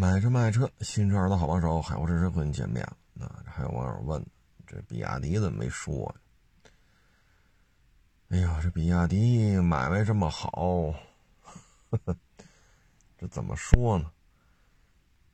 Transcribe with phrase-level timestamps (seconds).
[0.00, 2.96] 买车卖车，新车二的好帮手，海沃车车和你见面了。
[3.12, 4.26] 那还有网友问，
[4.66, 6.16] 这比亚迪怎么没说？
[8.30, 10.94] 哎呀，这比亚迪买卖这么好，
[13.18, 14.10] 这怎么说呢？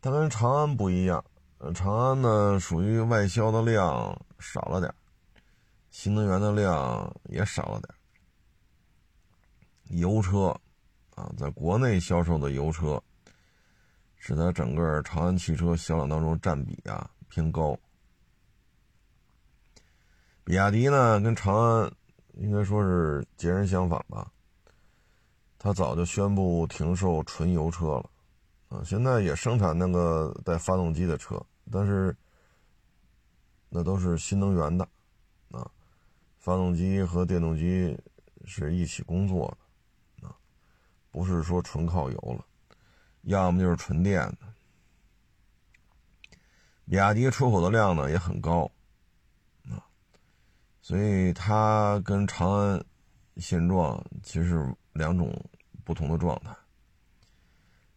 [0.00, 1.24] 它跟长安不一样，
[1.72, 4.92] 长安呢属于外销的量少了点
[5.92, 7.94] 新能源的量也少了点
[10.00, 10.48] 油车
[11.14, 13.00] 啊，在国内销售的油车。
[14.26, 17.78] 使得整个长安汽车销量当中占比啊偏高。
[20.42, 21.92] 比亚迪呢跟长安
[22.34, 24.28] 应该说是截然相反吧，
[25.60, 28.10] 它早就宣布停售纯油车了，
[28.66, 32.12] 啊，现在也生产那个带发动机的车，但是
[33.68, 34.84] 那都是新能源的，
[35.52, 35.70] 啊，
[36.36, 37.96] 发动机和电动机
[38.44, 39.56] 是一起工作
[40.20, 40.34] 的，啊，
[41.12, 42.44] 不是说纯靠油了。
[43.26, 44.38] 要么就是纯电的，
[46.88, 48.70] 比亚迪出口的量呢也很高，
[49.68, 49.82] 啊，
[50.80, 52.84] 所以它跟长安
[53.38, 55.34] 现状其实两种
[55.84, 56.54] 不同的状态。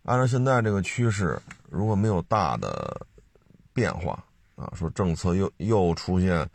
[0.01, 3.05] 按照现在这个趋势，如果没有大的
[3.71, 4.23] 变化
[4.55, 6.49] 啊，说政策又又出现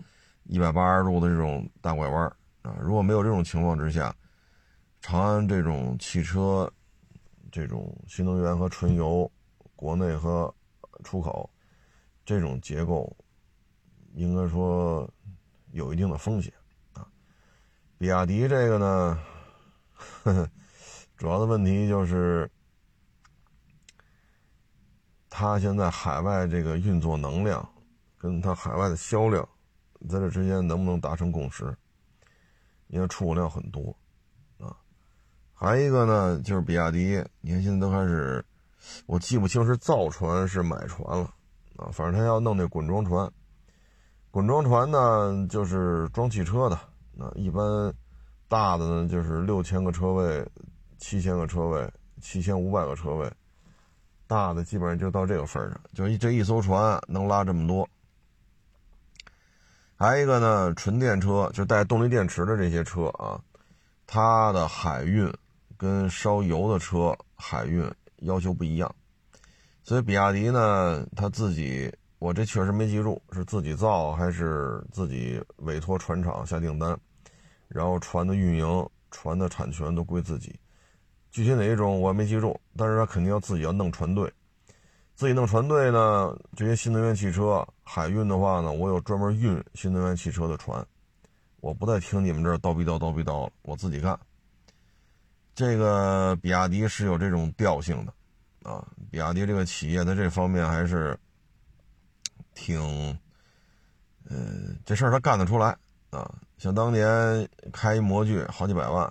[0.47, 2.25] 一百八十度的这种大拐弯
[2.63, 4.13] 啊，如果没有这种情况之下，
[5.01, 6.69] 长安这种汽车。
[7.55, 9.31] 这种新能源和纯油，
[9.77, 10.53] 国内和
[11.05, 11.49] 出口，
[12.25, 13.17] 这种结构，
[14.15, 15.09] 应该说
[15.71, 16.53] 有一定的风险
[16.95, 17.07] 啊。
[17.97, 19.23] 比亚迪这个呢，
[19.95, 20.51] 呵 呵
[21.17, 22.51] 主要的问题就是，
[25.31, 27.65] 它现在海外这个运作能量，
[28.19, 29.49] 跟它海外的销量，
[30.09, 31.73] 在这之间能不能达成共识？
[32.89, 33.97] 因为出口量很多。
[35.65, 38.45] 还一个呢，就是比亚迪，你看现在都开始，
[39.07, 41.25] 我记不清是造船是买船了
[41.77, 43.31] 啊，反正他要弄那滚装船。
[44.31, 46.77] 滚装船呢，就是装汽车的，
[47.19, 47.91] 啊，一般
[48.47, 50.47] 大的呢就是六千个车位、
[50.99, 53.33] 七千个车位、七千五百个车位，
[54.27, 57.89] 大的基本上就到这个份上，就这一艘船能拉这么多。
[59.97, 63.41] 还有一个呢，纯电车就带动力电池的这些车啊，
[64.07, 65.33] 它的海运。
[65.85, 67.87] 跟烧油的车海运
[68.21, 68.91] 要求不一样，
[69.83, 76.99] 所以比亚迪呢，他自己我这确实没记住是自己造还是自己委托船厂下订单，
[77.69, 80.59] 然后船的运营、船的产权都归自己。
[81.31, 84.33] 具体哪一种我没记住，但是他肯定要自己要弄船队，
[85.15, 90.83] 自己弄船队呢，这些新能源汽车海运的话呢，我有专门运新能源汽车的船，
[91.61, 94.19] 我不再听你们这儿叨逼叨叨逼叨了，我自己干。
[95.55, 98.13] 这个比亚迪是有这种调性的，
[98.69, 101.17] 啊，比亚迪这个企业在这方面还是
[102.55, 102.81] 挺，
[104.29, 105.77] 呃，这事儿他干得出来
[106.11, 106.29] 啊。
[106.59, 109.05] 想当年开一模具好几百万，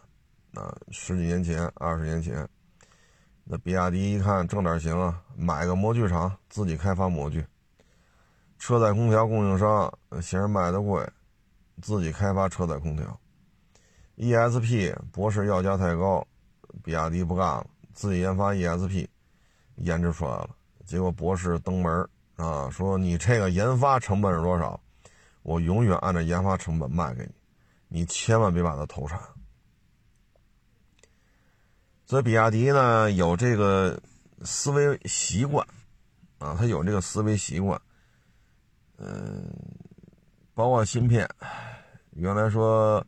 [0.53, 2.45] 啊，十几年前、二十年前，
[3.45, 7.45] 那比亚迪一看挣点行啊，买个模具厂自己开发模具。
[8.59, 11.07] 车载空调供应商嫌人卖的贵，
[11.81, 13.17] 自己开发车载空调。
[14.17, 16.25] ESP 博士要价太高。
[16.81, 19.07] 比亚迪不干了，自己研发 ESP，
[19.75, 20.49] 研制出来了。
[20.85, 24.79] 结果博士登门啊，说你这个研发成本是多少？
[25.43, 27.23] 我永远按照研发成本卖给
[27.87, 29.19] 你，你千万别把它投产。
[32.05, 34.01] 所以比亚迪呢有这个
[34.43, 35.65] 思维习惯
[36.39, 37.79] 啊，他有这个思维习惯。
[38.97, 39.45] 嗯，
[40.53, 41.29] 包括芯片，
[42.11, 43.05] 原来说。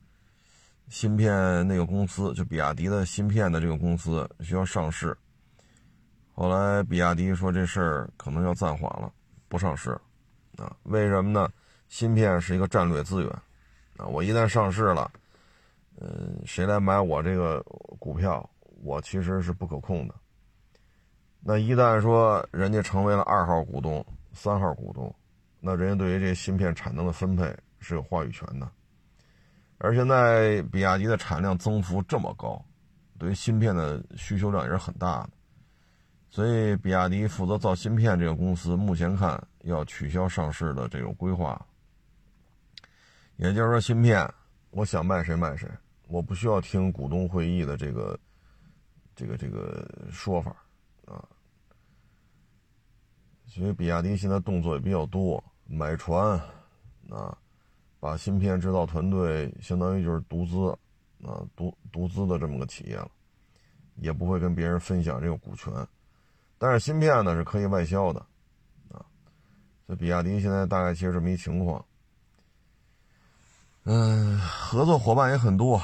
[0.95, 5.13] 芯片那个公司就比亚迪的芯片的这个公司需要上市，
[6.31, 9.11] 后来比亚迪说这事儿可能要暂缓了，
[9.49, 9.91] 不上市，
[10.55, 11.51] 啊，为什么呢？
[11.89, 13.29] 芯片是一个战略资源，
[13.97, 15.11] 啊，我一旦上市了，
[15.99, 17.61] 嗯，谁来买我这个
[17.99, 18.49] 股票，
[18.81, 20.15] 我其实是不可控的。
[21.41, 24.01] 那一旦说人家成为了二号股东、
[24.31, 25.13] 三号股东，
[25.59, 28.71] 那人家对于这芯片产能的分配是有话语权的。
[29.85, 32.59] 而现在比亚迪的产量增幅这么高，
[33.19, 35.29] 对于芯片的需求量也是很大的，
[36.27, 41.63] 所以比亚迪负责造芯片这个公司目前看要取消上市的这种规划。
[43.35, 44.27] 也就是说，芯片
[44.71, 45.69] 我想卖谁卖谁，
[46.07, 48.19] 我不需要听股东会议的这个
[49.15, 50.51] 这个这个说法
[51.05, 51.23] 啊。
[53.45, 56.41] 所以比亚迪现在动作也比较多，买船
[57.11, 57.37] 啊。
[58.05, 60.69] 把芯片制造团队相当于就是独资，
[61.27, 63.09] 啊独独资的这么个企业了，
[63.95, 65.73] 也不会跟别人分享这个股权，
[66.59, 68.19] 但是芯片呢是可以外销的，
[68.91, 69.01] 啊，
[69.87, 71.83] 所以比亚迪现在大概其实这么一情况。
[73.85, 75.81] 嗯，合作伙伴也很多，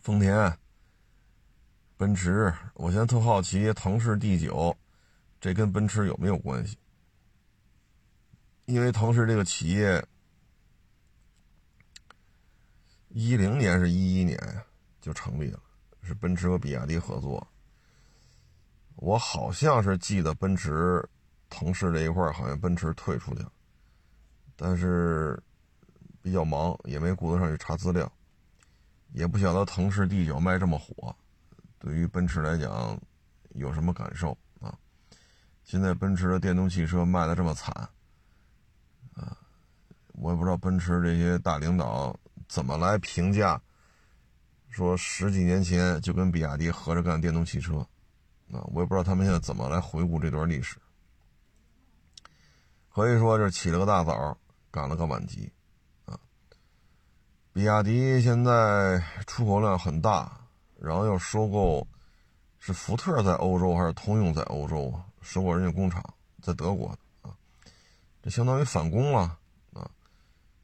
[0.00, 0.58] 丰田、
[1.96, 2.52] 奔驰。
[2.74, 4.76] 我现在特好奇，腾势 D 九，
[5.40, 6.76] 这跟奔驰有没有关系？
[8.66, 10.04] 因为腾势这个企业，
[13.08, 14.38] 一零年是一一年
[15.00, 15.60] 就成立了，
[16.02, 17.46] 是奔驰和比亚迪合作。
[18.96, 21.06] 我好像是记得奔驰、
[21.48, 23.52] 腾势这一块好像奔驰退出去了，
[24.56, 25.42] 但是。
[26.22, 28.10] 比较忙，也没顾得上去查资料，
[29.12, 31.14] 也不晓得腾势 D 九卖这么火，
[31.78, 32.98] 对于奔驰来讲
[33.50, 34.74] 有什么感受啊？
[35.64, 37.90] 现在奔驰的电动汽车卖的这么惨，
[40.14, 42.14] 我也不知道奔驰这些大领导
[42.48, 43.60] 怎么来评价，
[44.70, 47.78] 说十几年前就跟比亚迪合着干电动汽车，
[48.52, 50.76] 啊，我也不知道他们现在怎么来回顾这段历史，
[52.92, 54.38] 可以说是起了个大早，
[54.70, 55.52] 赶了个晚集。
[56.06, 56.18] 啊
[57.52, 60.40] 比亚迪现在出口量很大，
[60.80, 61.86] 然后又收购，
[62.58, 66.02] 是福特在欧洲还是通用在欧洲啊收购人家工厂
[66.42, 66.88] 在德国
[67.22, 67.30] 啊？
[68.22, 69.38] 这相当于反攻了！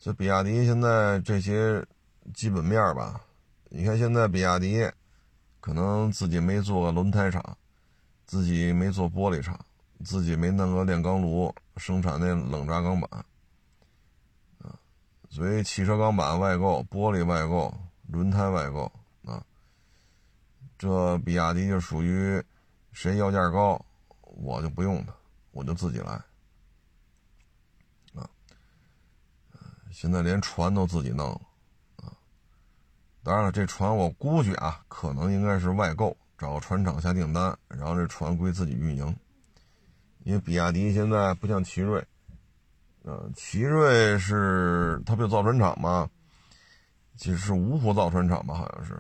[0.00, 1.84] 所以比亚迪现在这些
[2.34, 3.20] 基本面吧，
[3.68, 4.90] 你看现在比亚迪
[5.60, 7.56] 可能自己没做轮胎厂，
[8.24, 9.60] 自己没做玻璃厂，
[10.02, 13.24] 自己没弄个炼钢炉生产那冷轧钢板
[14.58, 14.72] 啊。
[15.28, 17.72] 所以，汽车钢板外购、玻璃外购、
[18.08, 18.90] 轮胎外购
[19.26, 19.44] 啊，
[20.78, 22.42] 这比亚迪就属于
[22.92, 23.80] 谁要价高，
[24.22, 25.12] 我就不用它，
[25.52, 26.18] 我就自己来
[30.00, 31.40] 现在连船都自己弄了
[31.96, 32.08] 啊。
[33.22, 39.14] 当然了，这船我估计啊，可能应该是外购，找个船厂下订单，然后这船归自己运营。
[40.20, 42.02] 因为比亚迪现在不像奇瑞。
[43.02, 46.08] 呃，奇瑞是它不有造船厂吗？
[47.18, 48.98] 其实是芜湖造船厂吧，好像是。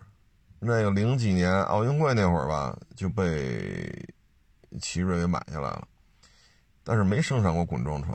[0.58, 3.90] 那个零几年奥运会那会儿吧，就被
[4.82, 5.88] 奇瑞给买下来了，
[6.84, 8.14] 但是没生产过滚装船。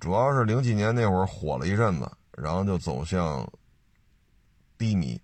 [0.00, 3.46] 主要是零几年那会儿火了一阵子，然后就走向
[4.76, 5.20] 低迷。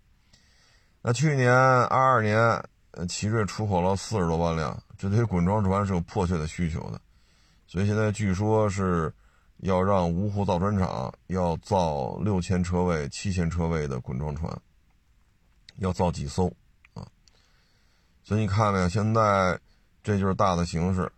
[1.03, 2.39] 那去年二二年，
[2.93, 7.01] 呃，奇瑞出口了四十多万辆，这对滚装船是有迫切的需求的，
[7.67, 9.13] 所以现在据说是。
[9.59, 14.53] 要让芜湖造船厂要造六千车位、七千车位的滚装船，
[15.77, 16.53] 要造几艘
[16.93, 17.07] 啊？
[18.23, 19.59] 所以你看呢，现在
[20.03, 21.11] 这就是大的形势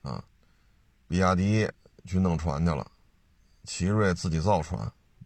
[0.00, 0.24] 啊。
[1.06, 1.68] 比亚迪
[2.04, 2.90] 去弄船去了，
[3.64, 4.80] 奇瑞自己造船，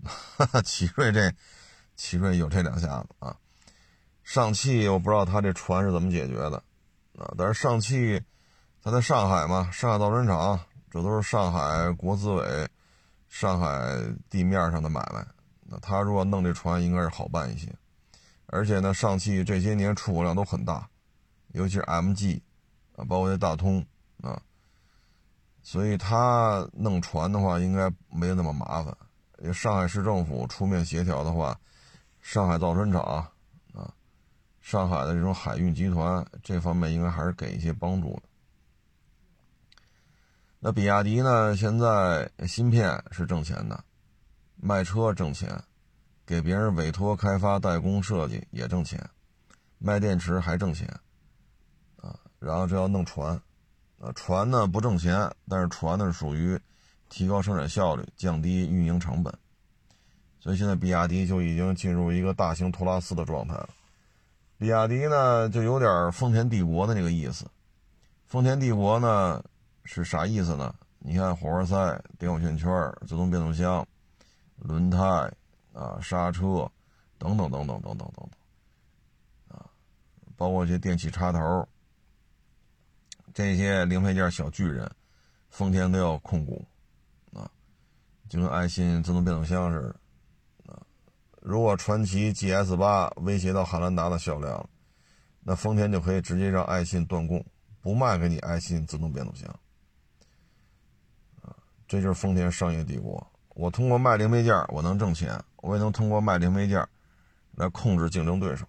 [0.05, 1.33] 哈 哈奇瑞这
[1.97, 3.37] 奇瑞有这两下子啊。
[4.23, 6.63] 上汽我不知道他这船是怎么解决的
[7.19, 8.23] 啊，但是上汽
[8.83, 10.61] 他在上海嘛，上海造船厂。
[10.89, 12.67] 这都是上海国资委、
[13.29, 15.27] 上海地面上的买卖。
[15.67, 17.69] 那他如果弄这船，应该是好办一些。
[18.47, 20.89] 而且呢，上汽这些年出口量都很大，
[21.49, 22.41] 尤其是 MG
[22.95, 23.85] 啊，包括那大通
[24.23, 24.41] 啊，
[25.67, 29.53] 所以他弄船的话，应该没那么麻烦。
[29.53, 31.59] 上海市政府出面协调的话，
[32.21, 33.03] 上海造船厂
[33.75, 33.93] 啊，
[34.61, 38.23] 上海的这种海运集团这方面应该还是给一些帮助的。
[40.61, 41.57] 那比亚迪呢？
[41.57, 43.83] 现在芯片是挣钱的，
[44.55, 45.61] 卖车挣钱，
[46.25, 49.05] 给别人委托开发代工设计也挣钱，
[49.79, 50.89] 卖电池还挣钱，
[51.97, 53.43] 啊，然后这要弄船，
[53.99, 56.59] 啊，船呢不挣钱，但是船呢属于
[57.09, 59.33] 提高生产效率、降低运营成本，
[60.41, 63.69] 所以现在比亚迪就已经进入一个大型托拉斯的状态了。
[64.59, 67.45] 比亚迪呢就有点丰田帝国的那个意思，
[68.27, 69.43] 丰田帝国呢。
[69.89, 70.75] 是啥意思呢？
[70.99, 71.77] 你看，火花塞、
[72.19, 72.69] 电动线圈、
[73.07, 73.87] 自动变速箱、
[74.57, 74.99] 轮胎
[75.73, 76.69] 啊、刹车
[77.19, 78.29] 等等等等等等等等
[79.47, 79.63] 啊，
[80.37, 81.69] 包括一些电器插头，
[83.37, 84.91] 这些零配件小巨人，
[85.51, 86.67] 丰田都要控股
[87.35, 87.51] 啊，
[88.31, 90.81] 就跟爱信自动变速箱似的啊。
[91.43, 94.67] 如果传祺 GS 八威胁到汉兰达的销量，
[95.41, 97.45] 那丰田就可以直接让爱信断供，
[97.83, 99.55] 不卖给你爱信自动变速箱。
[101.87, 103.31] 这就是丰田商业帝国。
[103.51, 106.83] 我通过卖零配件，我能挣钱；我也能通过卖零配件
[107.53, 108.67] 来控制竞争对手。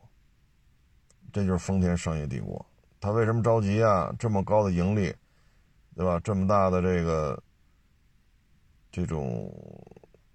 [1.32, 2.66] 这就是丰田商业帝国。
[3.00, 4.14] 他为什么着急啊？
[4.18, 5.16] 这么高的盈利，
[5.96, 6.20] 对吧？
[6.24, 7.42] 这么大的这个
[8.92, 9.54] 这种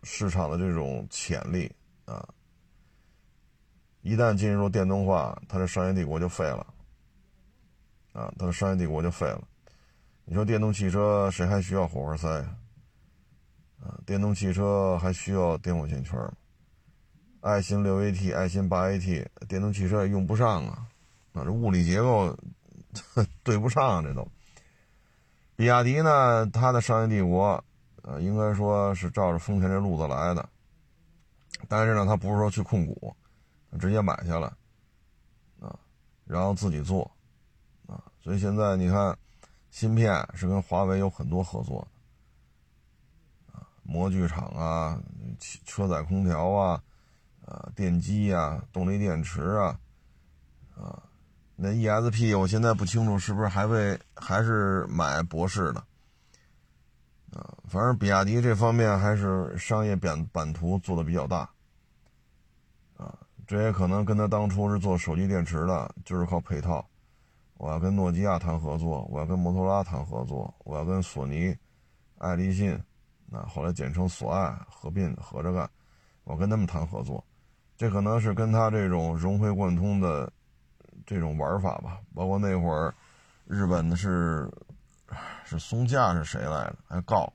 [0.02, 1.70] 市场的这种潜力
[2.04, 2.26] 啊！
[4.02, 6.66] 一旦进入电动化，他的商业帝国就废了
[8.12, 9.42] 啊，它的商业帝国就废了。
[10.24, 12.56] 你说电动汽车谁还需要火花塞啊？
[13.80, 16.32] 啊，电动汽车还需要电火线圈吗？
[17.40, 20.86] 爱信六 AT、爱信八 AT，电动汽车也用不上啊，
[21.32, 22.36] 啊，这物理结构
[23.42, 24.26] 对不上，这都。
[25.56, 27.62] 比亚迪呢，它的商业帝国，
[28.02, 30.48] 呃，应该说是照着丰田这路子来的，
[31.68, 33.14] 但是呢，它不是说去控股，
[33.78, 34.46] 直接买下来，
[35.60, 35.78] 啊，
[36.24, 37.10] 然后自己做，
[37.86, 39.16] 啊，所以现在你看，
[39.70, 41.86] 芯片是跟华为有很多合作，
[43.52, 45.00] 啊，模具厂啊，
[45.64, 46.82] 车载空调啊。
[47.44, 49.76] 啊，电机啊，动力电池啊，
[50.76, 51.02] 啊，
[51.54, 55.80] 那 ESP 我现在不清楚是不是还会还是买博士的，
[57.32, 61.48] 啊，反正比亚迪这方面还是商业版版图做的比较大，
[62.96, 63.16] 啊，
[63.46, 66.84] 这也可能跟他当初是做手机电池的，就是靠配套，
[67.58, 71.54] 我要跟诺基亚谈合作，我要跟摩托罗拉谈合作，我要跟索尼、
[72.18, 72.72] 爱立信，
[73.30, 75.70] 啊，后来简称索爱合并合着干，
[76.24, 77.22] 我跟他们谈合作。
[77.76, 80.32] 这可能是跟他这种融会贯通的
[81.06, 82.94] 这种玩法吧，包括那会儿
[83.46, 84.50] 日本的是
[85.44, 86.76] 是松下是谁来着？
[86.88, 87.32] 还告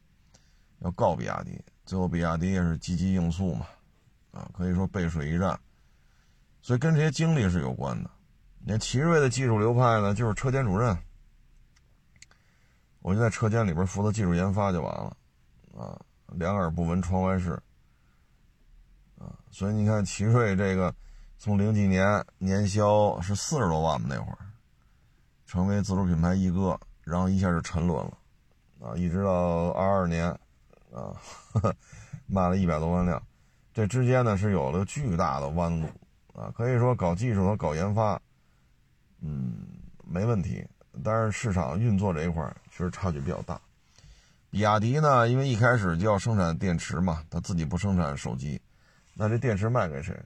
[0.79, 3.65] 要告比亚迪，最后比亚迪也是积极应诉嘛，
[4.31, 5.59] 啊，可以说背水一战，
[6.61, 8.09] 所以跟这些经历是有关的。
[8.59, 10.97] 你看奇瑞的技术流派呢，就是车间主任，
[12.99, 15.17] 我就在车间里边负责技术研发就完了，
[15.77, 15.99] 啊，
[16.33, 17.61] 两耳不闻窗外事。
[19.19, 20.93] 啊，所以你看，奇瑞这个
[21.39, 24.37] 从零几年年销是四十多万吧，那会儿
[25.45, 28.17] 成为自主品牌一哥，然后一下就沉沦了，
[28.81, 30.27] 啊，一直到二二年，
[30.91, 31.13] 啊，
[32.25, 33.21] 卖了一百多万辆，
[33.73, 35.87] 这之间呢是有了巨大的弯路，
[36.33, 38.19] 啊，可以说搞技术和搞研发，
[39.21, 39.67] 嗯，
[40.03, 40.67] 没问题，
[41.03, 43.61] 但是市场运作这一块确实差距比较大。
[44.49, 48.59] 比亚迪呢，因为一开始就要生产电池嘛，它自己不生产手机。
[49.13, 50.17] 那这电池卖给谁？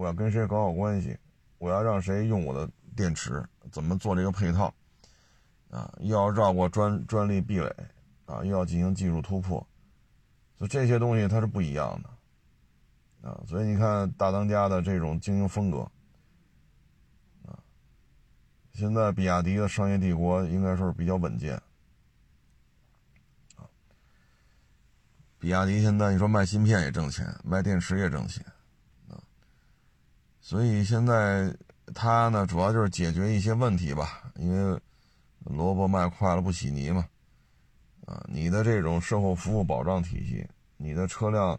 [0.00, 1.14] 我要跟谁搞好关系？
[1.58, 2.66] 我要让谁用我的
[2.96, 3.44] 电池？
[3.70, 4.72] 怎么做这个配套？
[5.70, 7.66] 啊，又要绕过专专利壁垒，
[8.24, 9.64] 啊，又要进行技术突破，
[10.56, 15.80] 所以这些东西它是不一样的，啊，所以你看大当家的这种经营风格，
[17.46, 17.60] 啊，
[18.72, 21.60] 现在比亚迪的商业帝国应该说是比较稳健。
[25.38, 28.42] 比亚迪现在你说卖芯片也挣钱，卖电池也挣钱，
[30.50, 31.56] 所以现在
[31.94, 34.80] 它呢主要就是解决一些问题吧，因为
[35.44, 37.06] 萝卜卖快了不洗泥嘛，
[38.04, 40.44] 啊，你的这种售后服务保障体系，
[40.76, 41.56] 你的车辆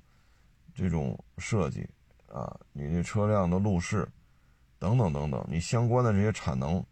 [0.76, 1.88] 这种设计
[2.28, 4.06] 啊，你的车辆的路试
[4.78, 6.86] 等等等等，你相关的这些产能，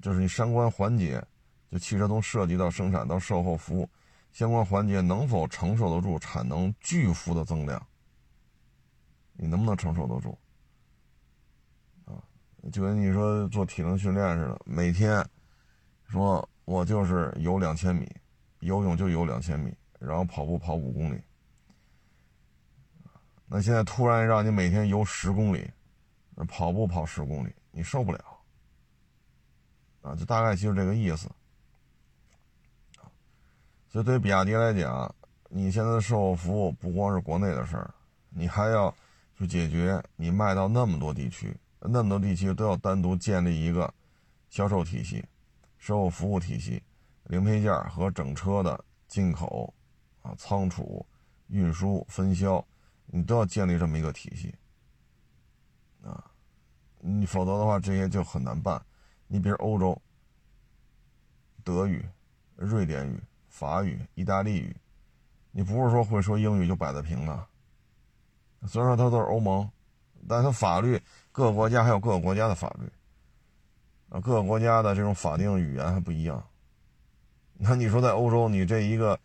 [0.00, 1.22] 就是你相关环节，
[1.70, 3.86] 就汽车从设计到生产到售后服务。
[4.32, 7.86] 相关环节能否承受得住产能巨幅的增量？
[9.34, 10.38] 你能不能承受得住？
[12.70, 15.24] 就跟你说做体能训练似的，每天
[16.08, 18.06] 说我就是游两千米，
[18.60, 21.20] 游泳就游两千米，然后跑步跑五公里。
[23.46, 25.68] 那现在突然让你每天游十公里，
[26.46, 28.24] 跑步跑十公里，你受不了。
[30.02, 31.28] 啊，就大概就是这个意思。
[33.88, 35.12] 所以，对于比亚迪来讲，
[35.48, 37.92] 你现在的售后服务不光是国内的事儿，
[38.28, 38.94] 你还要
[39.36, 43.92] 去解决你卖到那么多地区，那么多地区都要单独建立一个
[44.48, 45.24] 销售体系、
[45.78, 46.82] 售后服务体系、
[47.24, 49.72] 零配件和整车的进口、
[50.22, 51.04] 啊仓储、
[51.48, 52.64] 运输、分销，
[53.06, 54.54] 你都要建立这么一个体系
[56.02, 56.30] 啊，
[57.00, 58.80] 你否则的话，这些就很难办。
[59.26, 60.00] 你比如欧洲，
[61.64, 62.04] 德语、
[62.56, 63.20] 瑞典语。
[63.50, 64.76] 法语、意大利语，
[65.50, 67.48] 你不是说会说英语就摆得平了。
[68.68, 69.68] 虽然说它都是欧盟，
[70.28, 71.00] 但它法律
[71.32, 72.86] 各个国家还有各个国家的法律
[74.08, 76.42] 啊，各个国家的这种法定语言还不一样。
[77.54, 79.18] 那你说在欧洲，你这一个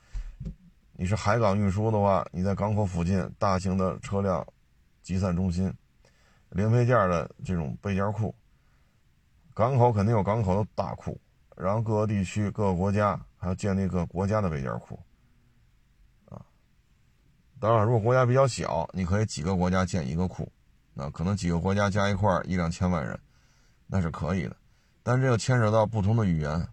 [0.94, 4.46] 你是海港运输的话，你在港口附近大型的车辆
[5.02, 5.74] 集散中心、
[6.50, 8.34] 零配件的这种备件库，
[9.54, 11.20] 港口肯定有港口的大库，
[11.56, 13.20] 然后各个地区、各个国家。
[13.38, 15.00] 还要建立一个国家的备件库，
[16.30, 16.42] 啊，
[17.60, 20.52] 当然，如果国家比较小，你可以几个国家建一个库，
[20.96, 23.20] 啊，可能几个国家加一块一两千万人，
[23.88, 24.56] 那是可以的。
[25.04, 26.68] 但这个牵扯到不同的语言，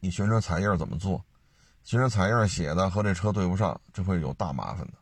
[0.00, 1.24] 你宣传彩页怎么做？
[1.84, 4.92] 宣传彩页写的和这车对不上，这会有大麻烦的。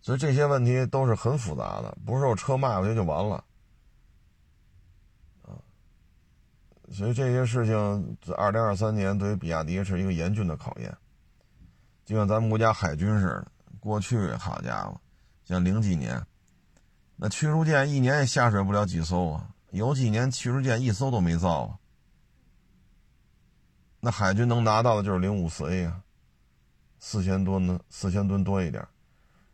[0.00, 3.44] 所以这些问题都是很复杂的，不是说车卖过去就完了，
[6.92, 10.94] 所以这些事情在，二零二三年对于比亚迪是一个严峻的考验。
[12.04, 13.46] 就像咱们国家海军似的，
[13.80, 15.00] 过去好家伙，
[15.44, 16.22] 像零几年，
[17.16, 21.78] 那驱逐舰一年也下水不了几艘啊，有几年驱逐舰一艘都没造啊。
[24.00, 26.02] 那海军能拿到的就是零五四 A 啊，
[26.98, 28.86] 四千吨的，四千吨多一点。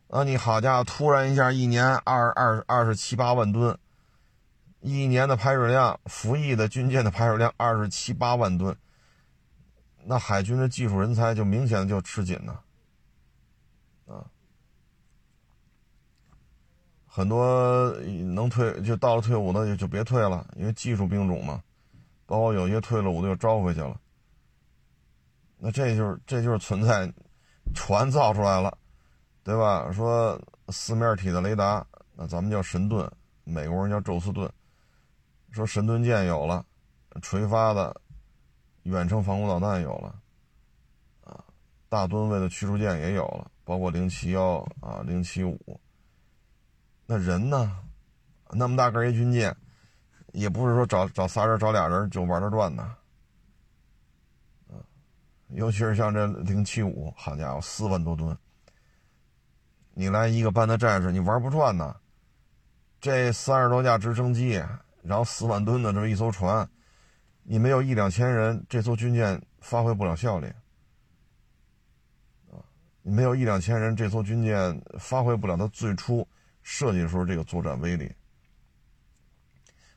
[0.09, 3.77] 啊，你好家伙，突然一下一年二二二十七八万吨，
[4.81, 8.75] 一年的排水量，服役的军舰的排水量二十七八万吨，
[10.03, 12.61] 那海军的技术人才就明显的就吃紧了，
[17.13, 17.91] 很多
[18.33, 21.61] 能退就到了退伍的就就别退了，因为技术兵种嘛，
[22.25, 23.99] 包括有些退了伍的又招回去了，
[25.57, 27.11] 那这就是这就是存在，
[27.75, 28.77] 船造出来了。
[29.43, 29.91] 对吧？
[29.91, 30.39] 说
[30.69, 33.11] 四面体的雷达，那咱们叫神盾，
[33.43, 34.47] 美国人叫宙斯盾。
[35.49, 36.63] 说神盾舰有了，
[37.23, 37.99] 垂发的
[38.83, 40.15] 远程防空导弹有了，
[41.23, 41.43] 啊，
[41.89, 45.59] 大吨位的驱逐舰也有了，包括零七幺啊、零七五。
[47.11, 47.77] 那人呢？
[48.51, 49.53] 那么大个一军舰，
[50.31, 52.89] 也不是说找找仨人、找俩人就玩得转的。
[55.49, 58.37] 尤其是像这零七五，好家伙，四万多吨。
[59.93, 61.93] 你来一个班的战士，你玩不转呢。
[63.01, 64.63] 这三十多架直升机，
[65.03, 66.65] 然后四万吨的这么一艘船，
[67.43, 70.47] 你没有一两千人，这艘军舰发挥不了效力。
[73.01, 76.25] 你没有一两千人，这艘军舰发挥不了它最初
[76.63, 78.11] 设计的时候这个作战威力。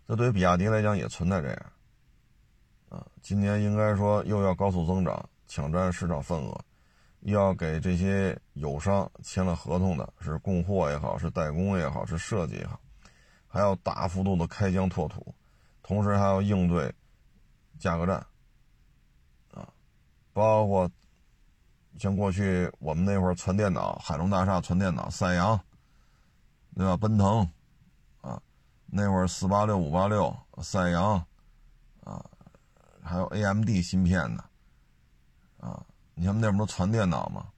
[0.07, 1.73] 这对于比亚迪来讲也存在这样。
[2.89, 6.65] 啊，今年应该说又要高速增长，抢占市场份额。
[7.21, 12.79] 又要给这些友商签了合同的，是供货也好，是代工也好，是设计也好，
[13.49, 15.35] 还要大幅度的开疆拓土，
[15.83, 16.95] 同时还要应对
[17.79, 18.17] 价格战，
[19.55, 19.67] 啊，
[20.35, 20.87] 包括
[21.99, 25.59] 像过去我们那会儿传电脑，海龙大厦传电脑，三洋，
[26.77, 26.97] 对吧？
[26.97, 27.49] 奔腾，
[28.21, 28.41] 啊，
[28.87, 31.15] 那会儿四八六、五八六，赛扬，
[32.03, 32.25] 啊，
[33.03, 34.45] 还有 AMD 芯片呢，
[35.59, 35.85] 啊。
[36.17, 37.49] 你像那不都传电脑吗？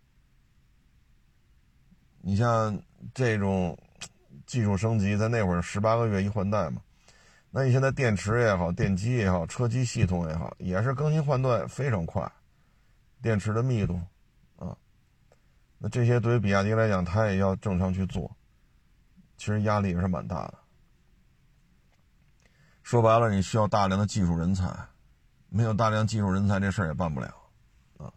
[2.23, 3.79] 你像这种
[4.47, 6.81] 技术升级，在那会儿十八个月一换代嘛。
[7.51, 12.31] 那你现在电池也好，电机也好，车机系统也好，也是更新换代非常快，
[13.21, 14.01] 电池的密度
[14.57, 14.75] 啊。
[15.79, 18.35] 那这些对于比亚迪来讲，它也要正常去做，
[19.37, 20.55] 其实压力也是蛮大的。
[22.83, 24.72] 说白了，你需要大量的技术人才，
[25.49, 27.27] 没有大量技术人才，这事儿也办不了。
[27.99, 28.12] 啊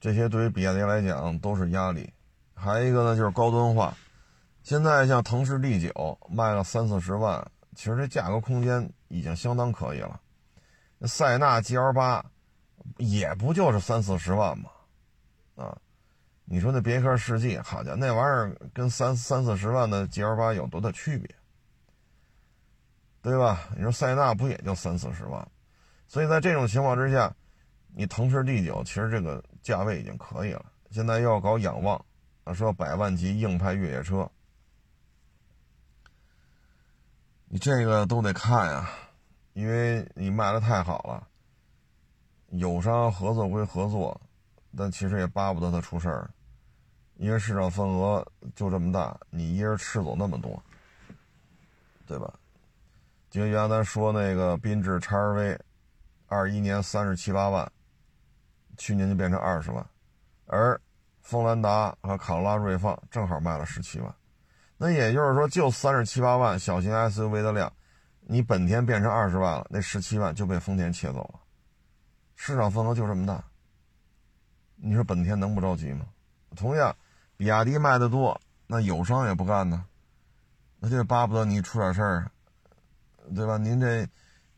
[0.00, 2.12] 这些对于比亚迪来讲都是压力，
[2.54, 3.96] 还有一个呢就是高端化。
[4.62, 10.20] 现在像腾势 D 九卖了三四十万，其实这价格空间已经相当可以了。
[11.06, 12.24] 塞纳 GL 八
[12.98, 14.70] 也不就是三四十万嘛，
[15.56, 15.76] 啊，
[16.44, 21.34] 你说那别克世纪，好家伙，那玩意儿跟三三四十万的 GL 八有多大区别？
[23.22, 23.68] 对吧？
[23.76, 25.46] 你说塞纳不也就三四十万？
[26.06, 27.34] 所以在这种情况之下。
[27.96, 32.04] 你腾势 D 九其实这个价位已经可以了，现在又要搞仰望，
[32.52, 34.28] 说百万级硬派越野车，
[37.44, 38.90] 你这个都得看呀，
[39.52, 41.28] 因为你卖的太好了，
[42.48, 44.20] 友商合作归合作，
[44.76, 46.30] 但其实也巴不得他出事儿，
[47.16, 50.62] 因为市场份额就这么大，你一人吃走那么多，
[52.06, 52.32] 对吧？
[53.30, 55.58] 就原来咱说那个缤智 XRV，
[56.26, 57.70] 二一年三十七八万。
[58.76, 59.86] 去年就变成二十万，
[60.46, 60.80] 而
[61.22, 64.12] 锋兰达和卡罗拉锐放正好卖了十七万，
[64.76, 67.72] 那也就是说，就三十七八万小型 SUV 的量，
[68.22, 71.38] 你本田变成二十万了，那十七万就被丰田切走了，
[72.34, 73.44] 市场份额就这么大，
[74.76, 76.06] 你说本田能不着急吗？
[76.56, 76.96] 同样，
[77.36, 79.84] 比亚迪卖的多，那友商也不干呢，
[80.78, 82.30] 那就巴不得你出点事儿，
[83.34, 83.56] 对吧？
[83.56, 84.08] 您这。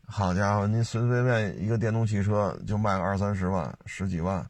[0.09, 4.49] 好家伙，您随随便便一个电动汽车就卖个二三十万、十几万，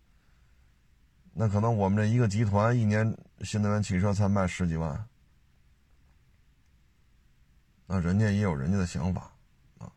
[1.34, 5.04] 那可能我们这一个集团一年新能源汽车才卖十几万，
[7.88, 9.32] 那人家也有人家的想法
[9.80, 9.92] 啊，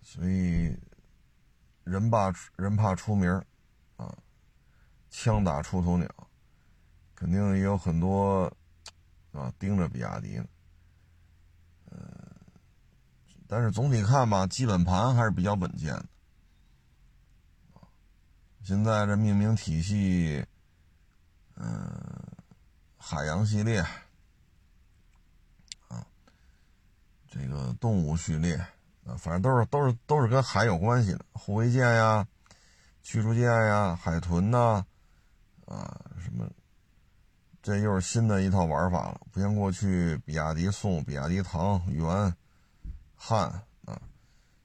[0.00, 0.74] 所以
[1.84, 3.30] 人怕人怕出名
[3.96, 4.12] 啊，
[5.10, 6.08] 枪打出头鸟，
[7.14, 8.44] 肯定也有很多
[9.32, 10.46] 啊盯着比亚迪呢。
[13.46, 16.06] 但是总体看吧，基本盘还是比较稳健的。
[18.62, 20.44] 现在这命名体系，
[21.54, 21.86] 嗯，
[22.96, 23.80] 海洋系列，
[25.86, 26.04] 啊，
[27.28, 28.66] 这个动物序列，
[29.06, 32.26] 啊，反正都是都是都是跟海有关系的，护卫舰呀、
[33.02, 34.84] 驱逐舰呀、海豚呐，
[35.66, 36.48] 啊什么，
[37.62, 42.34] 这又是新的一套玩法了，不像过去比亚迪宋、比亚迪唐、元、
[43.14, 43.46] 汉
[43.84, 44.00] 啊，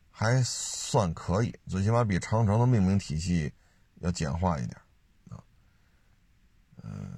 [0.09, 3.53] 还算可以，最起码比长城的命名体系
[3.95, 4.77] 要简化一点
[5.29, 5.43] 啊，
[6.81, 7.11] 嗯，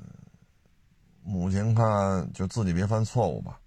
[1.21, 3.59] 目前看就自己别犯错误吧，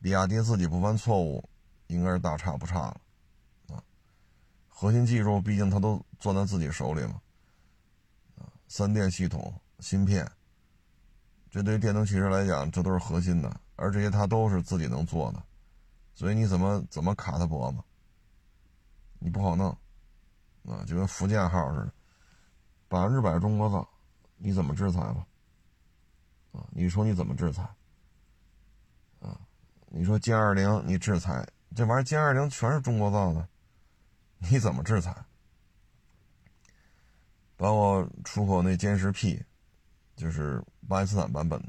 [0.00, 1.48] 比亚迪自己不犯错误。
[1.94, 3.00] 应该是大差不差了，
[3.68, 3.82] 啊，
[4.68, 7.20] 核心技术毕竟他都攥在自己手里嘛，
[8.36, 10.28] 啊，三电系统、芯片，
[11.50, 15.42] 这对于电动汽车来讲，这都是核心的，而这些他都是自己能做的，
[16.14, 17.78] 所以你怎么怎么卡他脖子，
[19.18, 19.70] 你不好弄，
[20.64, 21.92] 啊，就跟福建号似的，
[22.88, 23.88] 百分之百中国造，
[24.36, 25.26] 你怎么制裁吧？
[26.52, 27.62] 啊，你说你怎么制裁？
[29.20, 29.40] 啊，
[29.86, 31.46] 你说歼二零你制裁？
[31.74, 33.48] 这玩意儿歼二零全是中国造的，
[34.38, 35.12] 你怎么制裁？
[37.56, 39.42] 包括出口那歼十 P，
[40.14, 41.68] 就是巴基斯坦版本的，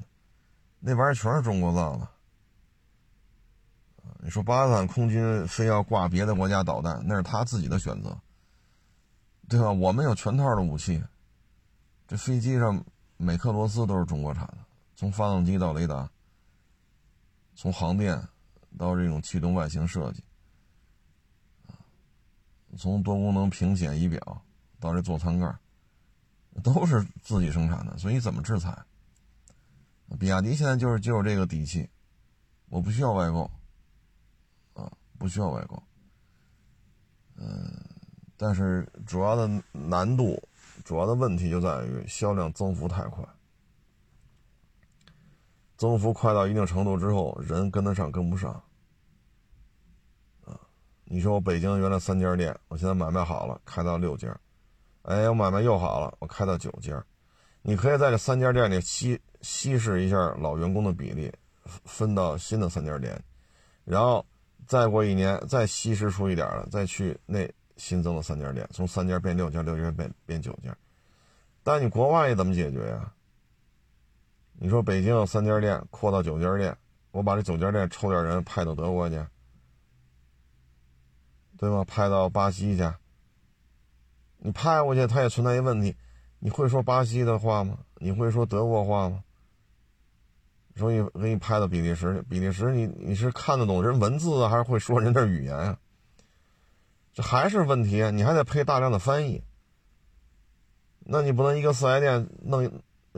[0.80, 2.08] 那玩意儿全是中国造的。
[4.20, 8.16] 你说巴基斯坦空军非要挂别的国家导弹，那是他自己的选择，
[9.50, 9.72] 对吧？
[9.72, 11.04] 我们有全套的武器，
[12.08, 12.84] 这飞机上
[13.18, 14.58] 每颗螺丝都是中国产的，
[14.96, 16.08] 从发动机到雷达，
[17.56, 18.22] 从航电。
[18.78, 20.24] 到这种气动外形设计，
[22.78, 24.42] 从多功能屏显仪表
[24.80, 25.56] 到这座舱盖，
[26.62, 28.78] 都是自己生产的，所以怎么制裁？
[30.20, 31.90] 比亚迪现在就是就有这个底气，
[32.70, 33.50] 我不需要外购，
[34.74, 35.82] 啊，不需要外购，
[37.36, 37.84] 嗯，
[38.38, 40.42] 但是主要的难度，
[40.84, 43.26] 主要的问题就在于销量增幅太快。
[45.78, 48.52] 增幅快到一定程度之后，人跟得上跟不上，
[50.46, 50.58] 啊，
[51.04, 54.38] 你说我北京原来三家店，我现在买卖好了，开到六家，
[55.02, 57.04] 哎，我买卖又好了，我开到九家，
[57.62, 61.32] 你可以在这三家店里稀稀释一下老员工的比例，
[61.84, 63.22] 分到新的三家店，
[63.84, 64.26] 然后
[64.66, 70.74] 再过一年再稀释出一点了，再去那新增的三家店，从三家变六家，六家变变九家，
[71.64, 73.12] 但你国外怎么解决呀？
[74.58, 76.76] 你说北京有三家店，扩到九家店，
[77.12, 79.22] 我把这九家店抽点人派到德国去，
[81.58, 81.84] 对吧？
[81.84, 82.94] 派到巴西去，
[84.38, 85.96] 你派过去，他也存在一问题：
[86.40, 87.80] 你会说巴西的话吗？
[87.98, 89.24] 你会说德国话吗？
[90.78, 95.78] 所以给你派到比利时去，比利时你你是看得懂人文字啊，还是会说人的语言啊？
[97.14, 98.10] 这还是问题！
[98.12, 99.44] 你还得配大量的翻译，
[101.00, 102.72] 那你不能一个四 S 店弄。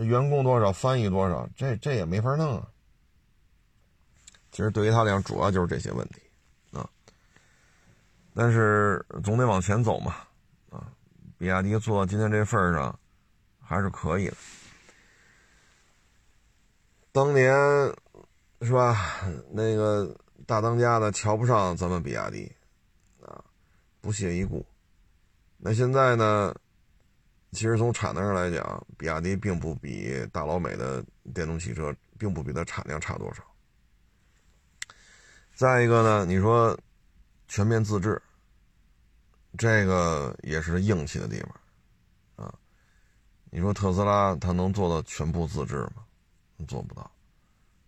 [0.03, 2.67] 员工多少，翻译多少，这这也没法弄啊。
[4.51, 6.21] 其实对于他来讲，主要就是这些问题
[6.71, 6.87] 啊。
[8.33, 10.15] 但是总得往前走嘛，
[10.69, 10.91] 啊，
[11.37, 12.99] 比亚迪做到今天这份上，
[13.59, 14.37] 还是可以的。
[17.11, 17.51] 当年
[18.61, 19.21] 是吧？
[19.51, 22.51] 那个大当家的瞧不上咱们比亚迪，
[23.25, 23.43] 啊，
[23.99, 24.65] 不屑一顾。
[25.57, 26.55] 那现在呢？
[27.57, 33.43] 其实从产能上来讲，比亚迪并不比大老美的电动汽车，并不比它产量差多少。
[35.55, 36.77] 再一个呢，你说
[37.47, 38.21] 全面自制，
[39.57, 42.53] 这个也是硬气的地方啊。
[43.49, 46.05] 你说特斯拉它能做到全部自制吗？
[46.67, 47.09] 做不到，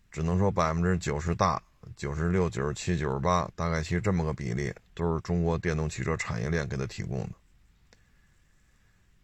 [0.10, 1.62] 只能说百分之九十大、
[1.95, 7.34] 九十六、九十七、九十八，大概其实这么个比例，都是中国电动汽车产业链给它提供的。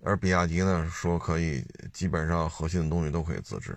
[0.08, 3.76] 而比亚迪呢，说可以基本上核心的东西都可以自制，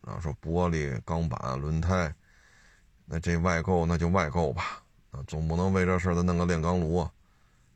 [0.00, 2.12] 啊，说玻璃、钢板、轮胎，
[3.04, 7.08] 那这外购那就外购吧，啊，总不能为这事儿再弄个炼钢炉，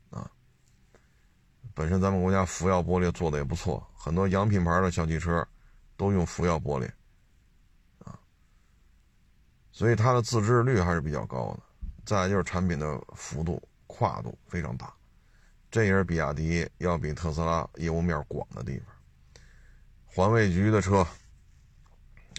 [0.09, 0.29] 啊，
[1.73, 5.47] 本身咱们国家福耀玻璃做的也不错，很多洋品牌的小汽车
[5.95, 6.85] 都用福耀玻璃，
[8.03, 8.19] 啊，
[9.71, 11.63] 所以它的自制率还是比较高的，
[12.03, 14.93] 再就是产品的幅度跨度非常大。
[15.73, 18.85] 这也是比亚迪要比特斯拉业务面广的地方。
[20.05, 20.99] 环卫局的车，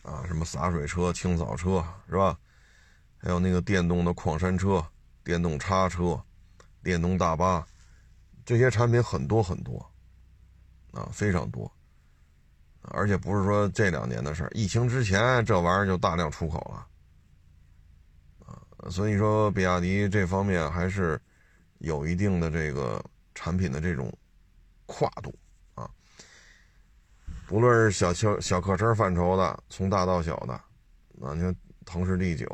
[0.05, 2.39] 啊，什么洒水车、清扫车，是吧？
[3.19, 4.81] 还有那个电动的矿山车、
[5.25, 6.17] 电动叉车、
[6.81, 7.67] 电动大巴，
[8.45, 9.85] 这些产品很多很多，
[10.93, 11.69] 啊，非常多。
[12.83, 16.87] 而且不是说这两年的事儿，疫情之前这玩意儿就大量出口了，
[18.47, 21.21] 啊，所以说比亚迪这方面还是
[21.79, 23.05] 有一定的这个。
[23.35, 24.13] 产品的这种
[24.87, 25.35] 跨度
[25.75, 25.91] 啊，
[27.47, 30.53] 不论是小小小客车范畴的，从大到小的，
[31.21, 32.47] 啊，你看腾势 D 九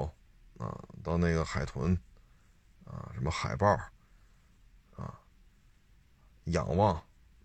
[0.58, 1.96] 啊，到那个海豚
[2.84, 3.68] 啊，什么海豹，
[4.96, 5.18] 啊，
[6.44, 6.94] 仰望，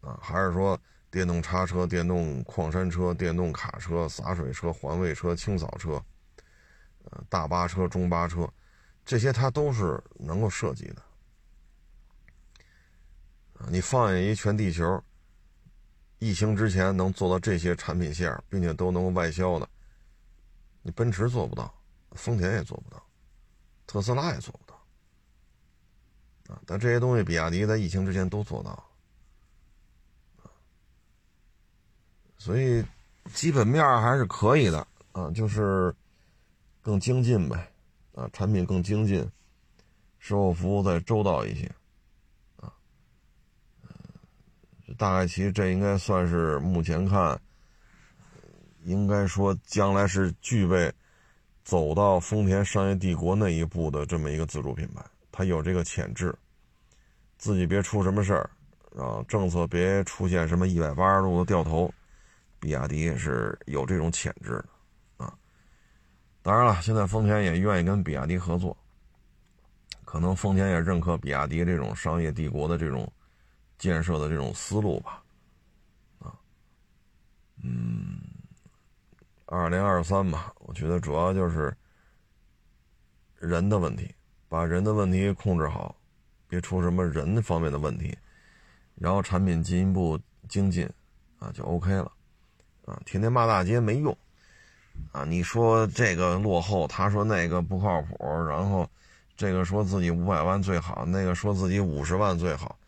[0.01, 0.79] 啊，还是说
[1.11, 6.03] 电动叉车、电动矿山车、电动卡车、洒水车、环卫车、清扫车，
[7.05, 8.47] 呃，大巴车、中巴车，
[9.03, 11.01] 这些它都是能够涉及的。
[13.69, 15.03] 你放眼一全地球，
[16.19, 19.67] 疫情之前能做到这些产品线，并且都能够外销的，
[20.81, 21.73] 你奔驰做不到，
[22.11, 23.03] 丰田也做不到，
[23.87, 24.75] 特斯拉也做不到。
[26.53, 28.83] 啊，但这些东西，比亚迪在疫情之前都做到了。
[32.37, 32.85] 所以
[33.33, 35.95] 基本面还是可以的啊，就是
[36.81, 37.73] 更精进呗，
[38.13, 39.27] 啊，产品更精进，
[40.19, 41.71] 售后服务再周到一些。
[44.97, 47.39] 大概其实这应该算是目前看，
[48.83, 50.93] 应该说将来是具备
[51.63, 56.33] 走到丰田商业帝国那一步的这么一个自主品牌，它有这个潜质，
[57.39, 58.49] 自己别出什么事儿，
[58.95, 61.91] 啊，政策别出现什么一百八十度的掉头，
[62.59, 64.51] 比亚迪是有这种潜质
[65.17, 65.33] 的，啊，
[66.43, 68.77] 当然了，现在丰田也愿意跟比亚迪合作，
[70.05, 73.11] 可能丰田也认可比亚迪这种商业帝国的这种。
[73.77, 75.21] 建设的这种思路吧，
[76.19, 76.33] 啊，
[77.61, 78.19] 嗯，
[79.45, 81.75] 二零二三吧，我觉得主要就是
[83.35, 84.15] 人的问题，
[84.47, 85.95] 把人的问题控制好，
[86.47, 88.17] 别出什么人方面的问题，
[88.95, 90.89] 然后产品进一步精进，
[91.37, 92.11] 啊，就 OK 了，
[92.85, 94.17] 啊，天天骂大街没用，
[95.11, 98.15] 啊，你说这个落后，他说那个不靠谱，
[98.47, 98.89] 然后
[99.35, 102.79] 这个说自己五百万最好，那个说自己五十万最好。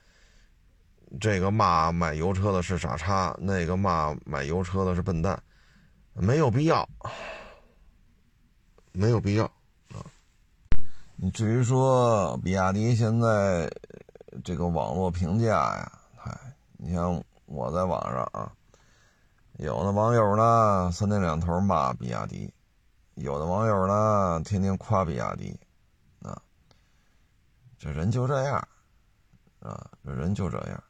[1.21, 5.41] 这个骂买油车的是傻叉，那个骂买油车的是笨蛋，
[6.13, 6.87] 没有必要，
[8.91, 9.45] 没有必要
[9.89, 10.03] 啊！
[11.15, 13.71] 你至于说比亚迪现在
[14.43, 15.91] 这个网络评价呀，
[16.23, 16.37] 哎，
[16.77, 18.51] 你像我在网上啊，
[19.53, 22.53] 有的网友呢三天两头骂比亚迪，
[23.15, 25.57] 有的网友呢天天夸比亚迪，
[26.21, 26.39] 啊，
[27.79, 28.67] 这人就这样，
[29.59, 30.83] 啊，这人就这样。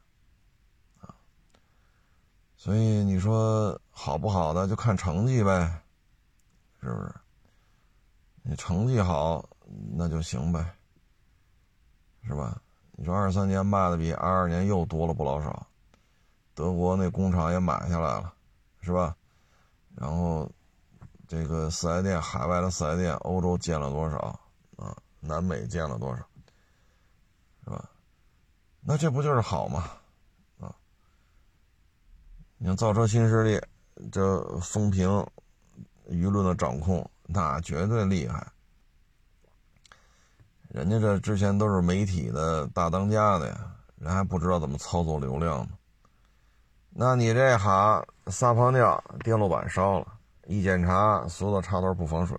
[2.68, 5.82] 所以你说好不好的就看成绩呗，
[6.82, 7.16] 是不是？
[8.44, 9.42] 你成绩好
[9.96, 10.76] 那就行呗，
[12.24, 12.62] 是吧？
[12.92, 15.66] 你说二三年卖的比二二年又多了不老少，
[16.54, 18.34] 德国那工厂也买下来了，
[18.82, 19.16] 是吧？
[19.96, 20.52] 然后
[21.26, 24.18] 这个四 S 店，海外的四 S 店，欧洲建了多少
[24.76, 24.94] 啊？
[25.22, 26.22] 南美建了多少，
[27.64, 27.90] 是吧？
[28.82, 29.90] 那这不就是好吗？
[32.58, 33.62] 你像造车新势力，
[34.12, 35.08] 这风评、
[36.10, 38.48] 舆论的掌控，那绝对厉害。
[40.70, 45.78] 人家这之前都是媒体的大当家的呀，人还不知道怎么操作流量呢。
[46.89, 50.08] 那你这哈撒泡尿，电路板烧了，
[50.48, 52.36] 一检查所有的插头不防水，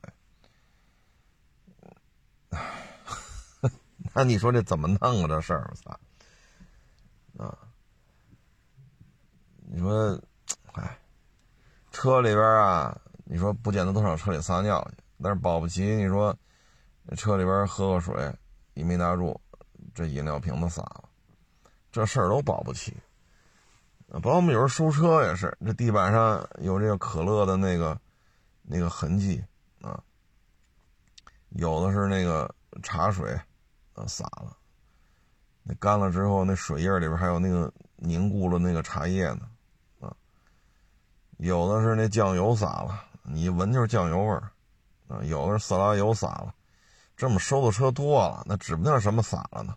[4.12, 5.28] 那你说这怎么弄啊？
[5.28, 6.00] 这事儿，我操！
[7.44, 7.57] 啊。
[9.70, 10.18] 你说，
[10.72, 10.98] 哎，
[11.92, 16.35] 车里边啊，你说不见得都上车里撒尿去，但是保不齐你说
[17.18, 18.35] 车里边喝个水，
[18.72, 19.38] 一没拿住，
[19.94, 21.04] 这饮料瓶子洒了，
[21.92, 22.96] 这事儿都保不齐。
[24.11, 28.00] 包括我们有时候收车也是，这地板上有这个可乐的那个
[28.62, 29.44] 那个痕迹
[29.83, 30.02] 啊，
[31.50, 32.52] 有的是那个
[32.83, 33.38] 茶水
[33.92, 34.57] 啊洒了，
[35.62, 39.42] 那干了之后，那水印里边还有那个凝固了那个茶叶呢。
[41.38, 44.51] 有的是那酱油洒了，你一闻就是酱油味儿，
[45.07, 46.55] 啊，有的是色拉油洒了，
[47.16, 49.77] 这么收的车多了，那指不定什么洒了呢。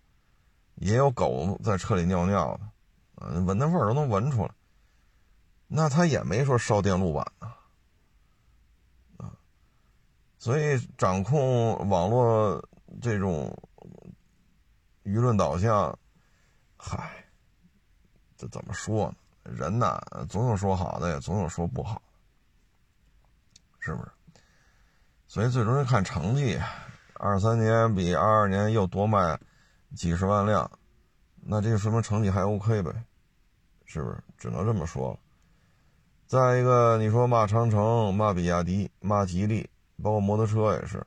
[0.75, 4.51] 也有狗在车里尿尿的，啊，闻那味儿都能闻出来。
[5.67, 7.53] 那他也没说烧电路板呢，
[9.17, 9.31] 啊，
[10.39, 12.67] 所以掌控网络
[12.99, 13.55] 这种
[15.03, 15.95] 舆论导向，
[16.75, 17.23] 嗨，
[18.35, 19.15] 这怎么说呢？
[19.43, 19.99] 人呐，
[20.29, 22.01] 总有说好的，也总有说不好，
[23.79, 24.11] 是不是？
[25.27, 26.59] 所以最终是看成绩。
[27.15, 29.39] 二三年比二二年又多卖
[29.95, 30.69] 几十万辆，
[31.35, 32.91] 那这就说明成绩还 OK 呗，
[33.85, 34.17] 是不是？
[34.37, 35.19] 只能这么说了。
[36.25, 39.69] 再一个，你说骂长城、骂比亚迪、骂吉利，
[40.01, 41.05] 包括摩托车也是，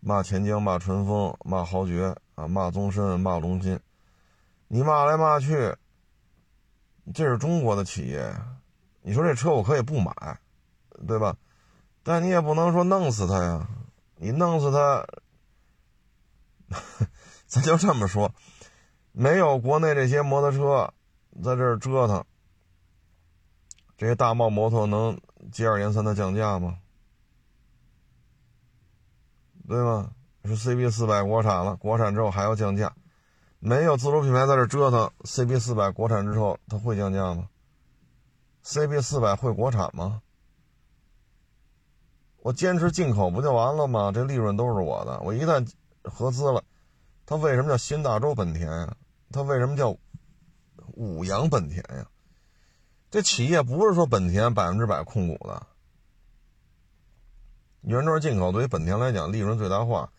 [0.00, 3.78] 骂钱江、骂春风、骂豪爵啊、骂宗申、骂龙金，
[4.68, 5.76] 你骂来骂去。
[7.14, 8.34] 这是中国的企业，
[9.02, 10.12] 你说这车我可以不买，
[11.06, 11.36] 对吧？
[12.02, 13.68] 但你也不能说弄死他呀，
[14.16, 15.06] 你弄死他，
[17.46, 18.32] 咱就这么说，
[19.12, 20.92] 没有国内这些摩托车
[21.42, 22.24] 在这儿折腾，
[23.96, 25.20] 这些大贸摩托能
[25.52, 26.78] 接二连三的降价吗？
[29.68, 30.12] 对吗？
[30.44, 32.92] 说 CB 四百国产了，国产之后还要降价，
[33.62, 37.50] 没有自主品牌在这折腾，CB 四百国产之后它会降价吗
[38.64, 40.22] ？CB 四百会国产吗？
[42.38, 44.12] 我坚持进口不就完了吗？
[44.12, 45.20] 这利润都是我的。
[45.20, 45.70] 我一旦
[46.04, 46.64] 合资了，
[47.26, 48.96] 它为什么叫新大洲本田呀？
[49.30, 49.94] 它为什么叫
[50.94, 52.08] 五羊本田呀？
[53.10, 55.66] 这企业不是说本田百分之百控股的，
[57.82, 60.10] 原装进口对于本田来讲利润最大化。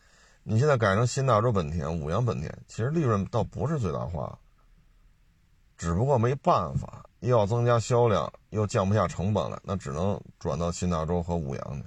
[0.52, 4.38] 你现在改成新大洲本田、五羊本田，其实利润倒不是最大化，
[5.78, 11.86] 只不过没办法，又要增加销量，又降不下成本来，那只能转到新大洲和五羊去。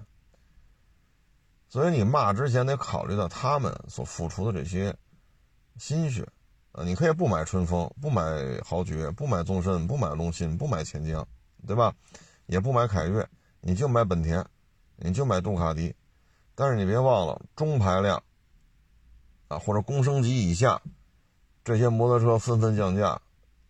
[1.69, 4.97] 所以你骂之前得考虑到他们所付出的这些
[5.77, 6.27] 心血
[6.73, 6.83] 啊！
[6.85, 8.23] 你可以不买春风，不买
[8.65, 11.29] 豪爵，不买宗申，不买龙鑫，不买钱江，
[11.67, 11.95] 对吧？
[12.47, 13.29] 也不买凯越，
[13.61, 14.43] 你就买本田，
[14.97, 15.95] 你就买杜卡迪。
[16.55, 18.23] 但是你别忘了中排量
[19.59, 20.81] 或者公升级以下
[21.65, 23.21] 这些摩托车纷纷降价，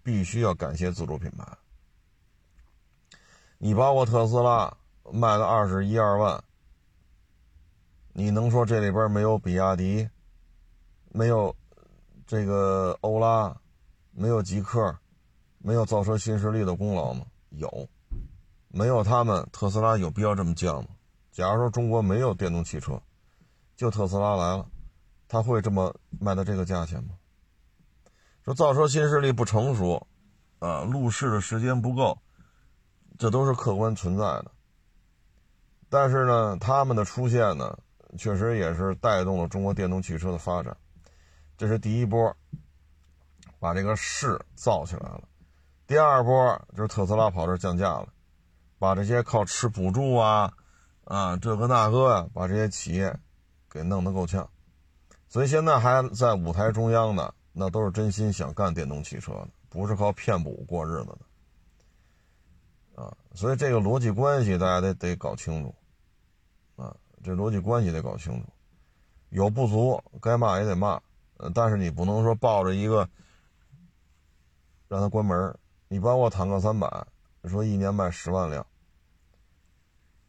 [0.02, 1.46] 必须要感谢自主品牌。
[3.58, 4.76] 你包括特斯拉
[5.12, 6.42] 卖了二十一二万。
[8.16, 10.08] 你能说这里边没有比亚迪，
[11.10, 11.54] 没有
[12.24, 13.56] 这个欧拉，
[14.12, 14.96] 没有极客，
[15.58, 17.26] 没有造车新势力的功劳吗？
[17.50, 17.88] 有，
[18.68, 20.90] 没有他们，特斯拉有必要这么降吗？
[21.32, 23.02] 假如说中国没有电动汽车，
[23.76, 24.64] 就特斯拉来了，
[25.34, 27.10] 他会这么卖到这个价钱吗？
[28.44, 30.06] 说造车新势力不成熟，
[30.60, 32.16] 啊，入市的时间不够，
[33.18, 34.52] 这都是客观存在的。
[35.88, 37.76] 但是呢，他们的出现呢？
[38.16, 40.76] 确实也是带动了中国电动汽车的发展，
[41.56, 42.32] 这是第一波，
[43.58, 45.22] 把这个市造起来了。
[45.84, 48.06] 第二波就是特斯拉跑这降价了，
[48.78, 50.52] 把这些靠吃补助啊，
[51.06, 53.18] 啊这个那个呀，把这些企业
[53.68, 54.48] 给弄得够呛。
[55.34, 61.06] 所以现在还在舞台中央的，那都是真心想干电动汽车的，不是靠骗补过日子
[62.94, 65.74] 的，啊，所以这个逻辑关系大家得得搞清楚，
[66.76, 66.96] 啊。
[67.24, 68.48] 这逻辑关系得搞清楚，
[69.30, 71.02] 有不足该骂也得骂，
[71.38, 73.08] 呃，但是你不能说抱着一个
[74.86, 76.88] 让他关门你包括坦克三百，
[77.42, 78.64] 说一年卖十万辆，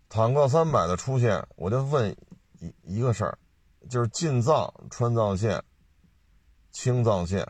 [0.10, 2.10] 坦克三百的出现，我就问
[2.60, 3.38] 一一个事儿，
[3.90, 5.64] 就是进藏川藏线、
[6.72, 7.50] 青藏线，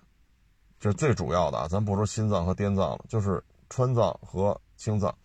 [0.80, 5.18] 这是最主要的啊，咱不说新藏和滇藏了，就是川藏和青藏，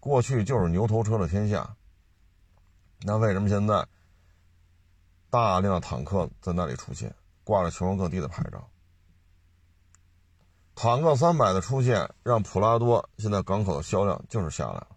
[0.00, 1.76] 过去就是牛头车的天下。
[3.02, 3.86] 那为什么现在
[5.30, 8.68] 大量的坦克在那里出现，挂着全国各地的牌照？
[10.74, 14.88] 坦克三百的出现，让普拉多现在港口的销量就是下来了，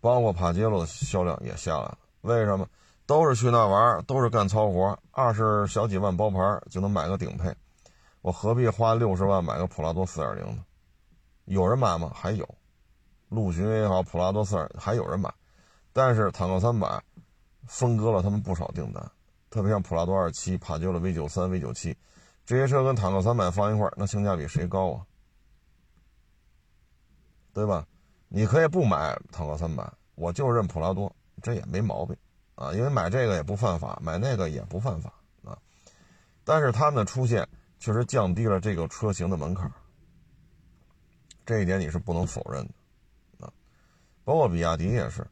[0.00, 1.98] 包括帕杰罗的销量也下来了。
[2.20, 2.68] 为什么？
[3.10, 6.38] 都是去那玩都是干糙活，二十小几万包牌
[6.70, 7.52] 就能买个顶配，
[8.20, 10.64] 我何必花六十万买个普拉多四点零呢？
[11.46, 12.12] 有人买吗？
[12.14, 12.48] 还有，
[13.28, 15.28] 陆巡也好，普拉多四还有人买。
[15.92, 17.02] 但是坦克三百
[17.66, 19.04] 分割了他们不少订单，
[19.50, 21.98] 特别像普拉多二七、帕杰罗 V 九三、V 九七
[22.46, 25.02] 这些车跟坦克三百放一块那性价比谁高啊？
[27.52, 27.84] 对吧？
[28.28, 32.16] 你可以不买坦克三百，我就认普拉多，这也没毛病
[32.60, 35.10] 啊，因为买这个也不犯法，买那个也不犯法
[35.42, 35.56] 啊。
[36.44, 39.72] 但是他们的出现确实降低了这个车型的门槛，
[41.46, 43.50] 这一点你是不能否认的啊。
[44.24, 45.26] 包括比亚迪也是。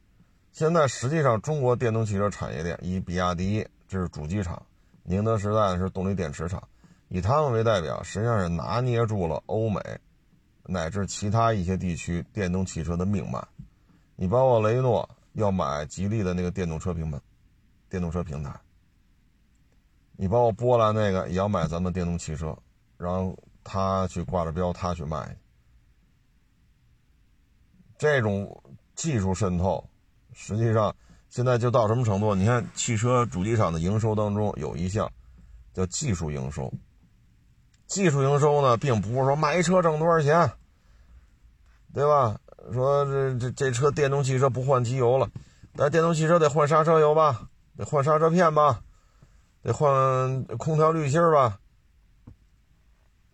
[0.51, 4.59] 现在实际上，中国电动汽车产业链以比亚迪这是主机厂，
[5.03, 6.67] 宁德时代是动力电池厂，
[7.09, 9.79] 以他们为代表，实际上是拿捏住了欧美
[10.63, 13.39] 乃至其他一些地区电动汽车的命脉。
[14.15, 17.21] 你包括雷诺要买吉利的那个电动车平台，
[17.89, 18.53] 电动车平台，
[20.15, 22.55] 你包括波兰那个也要买咱们电动汽车，
[22.97, 25.35] 然后他去挂着标，他去卖。
[27.97, 28.63] 这种
[28.95, 29.83] 技术渗透。
[30.33, 30.95] 实际上，
[31.27, 32.35] 现在就到什么程度？
[32.35, 35.11] 你看，汽车主机厂的营收当中有一项
[35.73, 36.71] 叫技术营收。
[37.87, 40.51] 技术营收呢，并不是说卖一车挣多少钱，
[41.93, 42.39] 对吧？
[42.71, 45.27] 说这这这车电动汽车不换机油了，
[45.75, 48.83] 但电动汽车得换刹车油吧，得换刹车片吧，
[49.61, 51.57] 得换空调滤芯吧。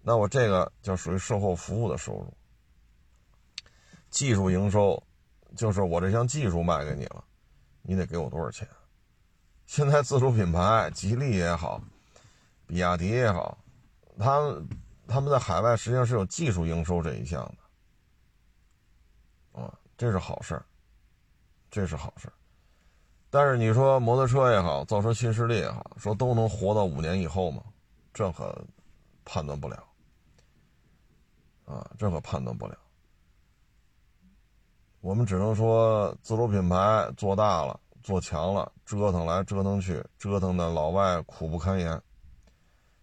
[0.03, 2.31] 那我这个就属于售后服务的收入。
[4.11, 5.01] 技术营收。
[5.55, 7.23] 就是我这项技术卖给你了，
[7.81, 8.67] 你得给我多少钱？
[9.65, 11.81] 现在自主品牌，吉利也好，
[12.67, 13.57] 比亚迪也好，
[14.19, 14.67] 他们
[15.07, 17.41] 他们在海外实际上是有技术营收这一项
[19.53, 20.65] 的，啊，这是好事儿，
[21.71, 22.33] 这是好事儿。
[23.35, 27.61] 但是你说摩托车也好，造车新势力也好，说都能活到五年以后吗？
[28.13, 28.65] 这可
[29.25, 29.83] 判断不了，
[31.65, 32.77] 啊，这可判断不了。
[35.01, 42.01] 我们只能说自主品牌做大了，做强了，折腾来折腾去，折腾的老外苦不堪言。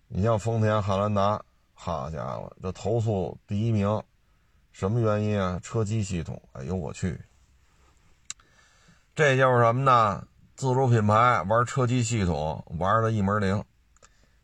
[0.08, 4.02] 你像丰田汉兰达，好家伙，这投诉第一名，
[4.70, 5.60] 什么原因啊？
[5.62, 7.20] 车机系统，哎呦我去！
[9.14, 10.26] 这就是什么呢？
[10.54, 13.62] 自主品牌玩车机系统玩的一门灵，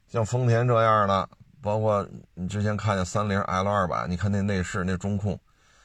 [0.08, 1.28] 像丰田这样的，
[1.62, 5.40] 包括你之前看见三菱 L 二百，你看那内饰那中控，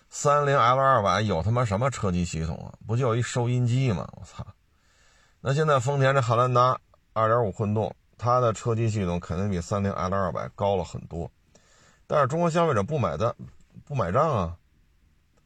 [0.10, 2.74] 三菱 L 二百有他妈什么车机系统啊？
[2.86, 4.06] 不就一收音机吗？
[4.18, 4.46] 我操！
[5.40, 6.78] 那现在丰田这汉兰达
[7.14, 11.32] 二点五混动，它的车机系统肯定比三菱 L 二百高了很多，
[12.06, 13.34] 但是中国消费者不买单，
[13.86, 14.58] 不买账啊，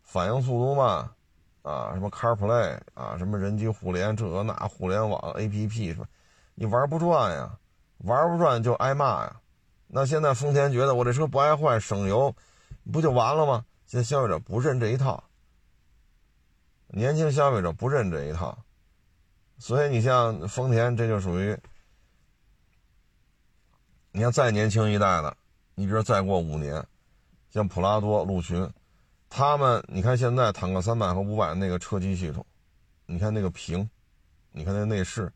[0.02, 1.12] 反应速度慢。
[1.68, 6.08] 啊，什么 CarPlay 啊，什么人机互联，这那互联网 APP 是吧？
[6.56, 7.60] 你玩不转呀，
[7.98, 9.42] 玩不转就挨骂呀。
[9.88, 12.34] 那现在丰田觉得我这车不爱坏，省油，
[12.92, 13.66] 不就完了吗？
[13.86, 15.24] 现在消费者不认这一套，
[16.88, 18.58] 年轻消费者不认这一套，
[19.58, 21.58] 所以你像丰田，这就属于，
[24.12, 25.36] 你看再年轻一代的，
[25.76, 26.86] 你比如再过五年，
[27.50, 28.70] 像普拉多、陆巡。
[29.30, 32.46] 他们，你看现在坦克三百和五百那个车机系统，
[33.06, 33.90] 你看那个屏，
[34.52, 35.32] 你看那内饰，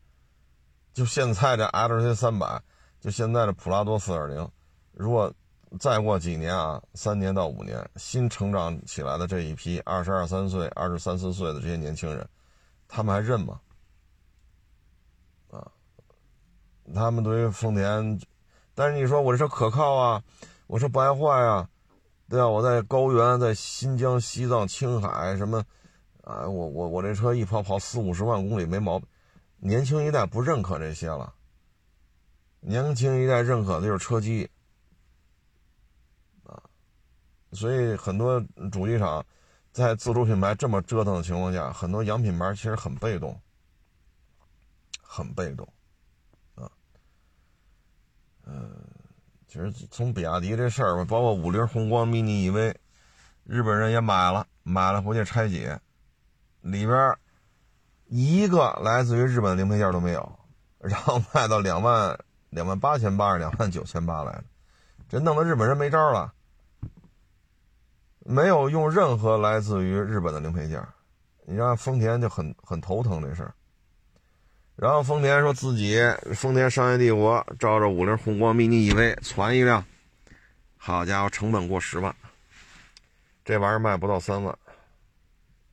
[0.94, 2.60] 就现在这 L C 三百，
[3.00, 4.50] 就现在的普拉多四点零，
[4.92, 5.32] 如果
[5.78, 12.26] 再过几年啊，三年到五年，新成长起来的这一批二十二三岁、二十三四岁的这些年轻人，
[12.88, 13.60] 他们还认吗？
[15.50, 15.70] 啊，
[16.94, 18.20] 他们对于丰田，
[18.74, 20.22] 但是你说我这车可靠啊，
[20.66, 21.68] 我说不爱坏啊。
[22.32, 25.62] 对啊，我在高原，在新疆、西藏、青海什么，
[26.24, 29.06] 啊，我我我这车一跑跑四五十万公里没毛病。
[29.58, 31.34] 年轻一代不认可这些了，
[32.60, 34.48] 年轻一代认可的就是车机，
[36.44, 36.62] 啊，
[37.52, 39.22] 所以很多主机厂
[39.70, 43.38] 在自主品牌这么折腾的情况下，很多洋品牌其实很被动，
[45.02, 45.68] 很被动，
[46.54, 46.72] 啊，
[48.46, 48.72] 嗯。
[49.52, 52.74] 其实从比亚迪这事儿吧，包括五菱宏光 mini EV，
[53.44, 55.78] 日本人也买了，买了回去拆解，
[56.62, 57.14] 里边
[58.06, 60.38] 一个来自于日本的零配件都没有，
[60.78, 64.44] 然后卖到两万两万八千八，两万九千八来了，
[65.06, 66.32] 这弄得日本人没招了，
[68.20, 70.82] 没有用任何来自于日本的零配件，
[71.44, 73.54] 你让丰田就很很头疼这事儿。
[74.76, 76.00] 然后丰田说自己
[76.34, 79.84] 丰田商业帝国照着五菱宏光 mini EV 传一辆，
[80.76, 82.14] 好家伙，成本过十万，
[83.44, 84.58] 这玩意儿卖不到三万，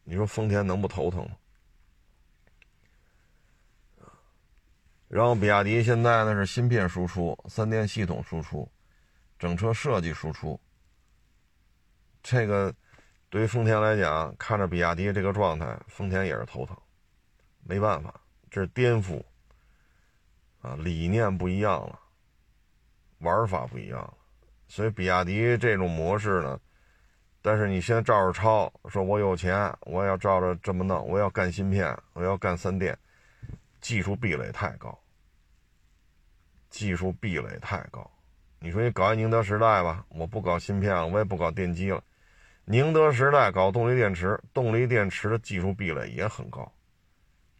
[0.03, 1.31] 你说丰田能不头疼吗？
[5.07, 8.69] 然后比亚迪现在呢是芯片输出、三电系统输出、
[9.39, 10.59] 整车设计输出，
[12.21, 12.71] 这个
[13.29, 16.77] 对于丰田来讲，看着比亚迪这个状态，丰田也是头疼，
[17.63, 18.13] 没办法。
[18.49, 19.23] 这是颠覆
[20.61, 21.99] 啊，理念不一样了，
[23.19, 24.13] 玩法不一样了，
[24.67, 26.59] 所以比亚迪这种模式呢，
[27.41, 32.97] 但是你现在照着抄，说我有钱，我要照着这么弄，我要干芯片，我要干三电，
[33.79, 34.99] 技术壁垒太高，
[36.69, 38.09] 技术壁垒太高。
[38.59, 42.03] 你说你搞一宁德时代吧，我不搞芯片了，我也不搞电机了，
[42.65, 46.69] 宁德时代搞动力电池，动力电池的技术壁垒也很高。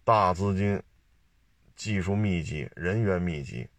[0.10, 0.82] 大资金、
[1.76, 3.70] 技术密集、人员密集，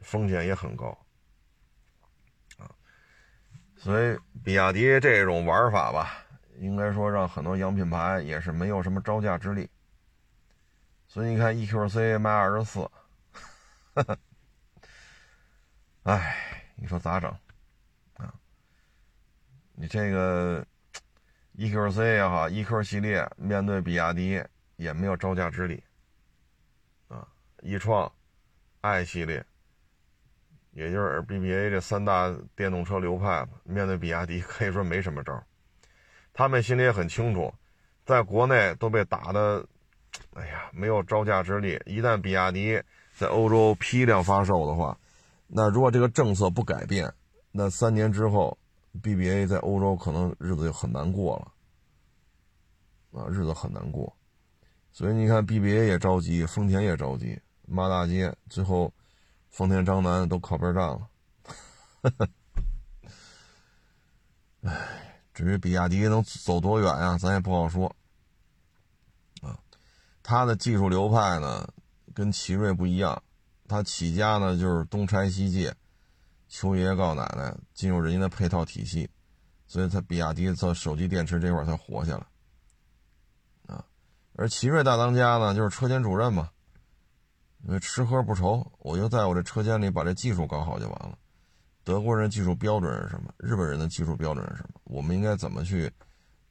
[0.00, 0.98] 风险也很高
[2.56, 2.72] 啊。
[3.76, 6.24] 所以，比亚迪这种玩法吧，
[6.56, 9.68] 应该说让很多洋品牌也是没有什么招架之力。
[11.06, 12.90] 所以你看，EQC 卖二十四，
[16.04, 17.30] 哎，你说咋整
[18.14, 18.32] 啊？
[19.74, 20.66] 你这个。
[21.54, 24.42] E Q C 也好，E Q 系列面对比亚迪
[24.76, 25.82] 也没有招架之力，
[27.08, 27.28] 啊，
[27.60, 28.10] 易创
[28.80, 29.44] ，i 系列，
[30.70, 35.42] 也就是 B B A 这三大电动车流派，面对比亚迪 可以说没什么招
[36.32, 37.52] 他们心里也很清楚，
[38.06, 39.66] 在国内都被打的，
[40.32, 41.78] 哎呀，没有招架之力。
[41.84, 42.82] 一旦比亚迪
[43.14, 44.98] 在欧洲批量发售的话，
[45.48, 47.12] 那如果这个政策不改变，
[47.50, 48.56] 那三年之后。
[49.00, 51.36] BBA 在欧洲可能日子就很难过
[53.12, 54.14] 了，啊，日子很难过，
[54.92, 58.92] 所以你看 BBA 也着急，丰田也着急，骂大街，最后
[59.50, 61.08] 丰田张楠都靠边站了。
[64.62, 67.94] 哎，至于比亚迪能走多远呀，咱也不好说。
[69.40, 69.58] 啊，
[70.22, 71.66] 它的技术流派呢，
[72.14, 73.22] 跟奇瑞不一样，
[73.66, 75.74] 它起家呢就是东拆西借，
[76.52, 79.08] 求爷爷告奶奶，进入人家的配套体系，
[79.66, 83.74] 所以他比亚迪在手机电池这块才活下来。
[83.74, 83.82] 啊，
[84.34, 86.50] 而奇瑞大当家呢，就是车间主任嘛，
[87.64, 91.18] 因为吃喝不愁，我就在我这车间里把这技术搞好就完了。
[91.84, 93.32] 德国人技术标准是什么？
[93.38, 94.78] 日本人的技术标准是什么？
[94.84, 95.90] 我们应该怎么去，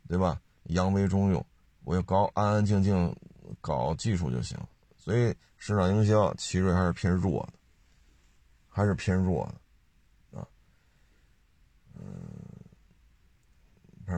[0.07, 0.41] 对吧？
[0.63, 1.45] 扬威中用，
[1.83, 3.15] 我要搞安安静静
[3.61, 4.57] 搞技术就行。
[4.97, 7.53] 所以市场营销，奇瑞还是偏弱的，
[8.67, 9.47] 还是偏弱
[10.31, 10.47] 的啊。
[11.95, 12.03] 嗯，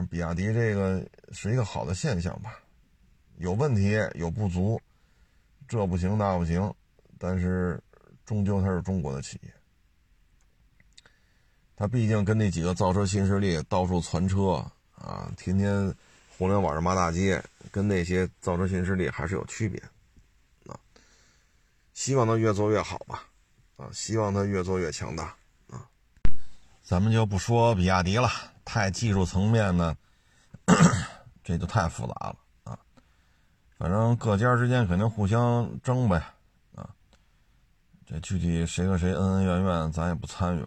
[0.02, 2.58] 比亚迪这个是一个好的现象吧，
[3.36, 4.80] 有问题有不足，
[5.66, 6.72] 这不行那不行，
[7.18, 7.82] 但是
[8.24, 9.52] 终究它是中国的企业。
[11.76, 14.64] 他毕竟跟那几个造车新势力到处传车
[14.94, 15.92] 啊，天天
[16.38, 17.42] 互联网上骂大街，
[17.72, 19.82] 跟那些造车新势力还是有区别
[20.66, 20.78] 啊。
[21.92, 23.24] 希望他越做越好吧，
[23.76, 25.34] 啊，希望他越做越强大
[25.68, 25.84] 啊。
[26.84, 28.28] 咱们就不说比亚迪了，
[28.64, 29.96] 太技术层面呢，
[31.44, 32.78] 这就太复杂了啊。
[33.76, 36.22] 反正各家之间肯定互相争呗
[36.74, 36.88] 啊。
[38.06, 40.62] 这具体谁和谁恩恩怨怨，咱也不参与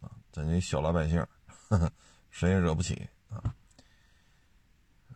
[0.00, 0.10] 啊。
[0.32, 1.24] 咱这小老百姓，
[1.68, 1.90] 呵 呵
[2.30, 3.54] 谁也惹不起啊。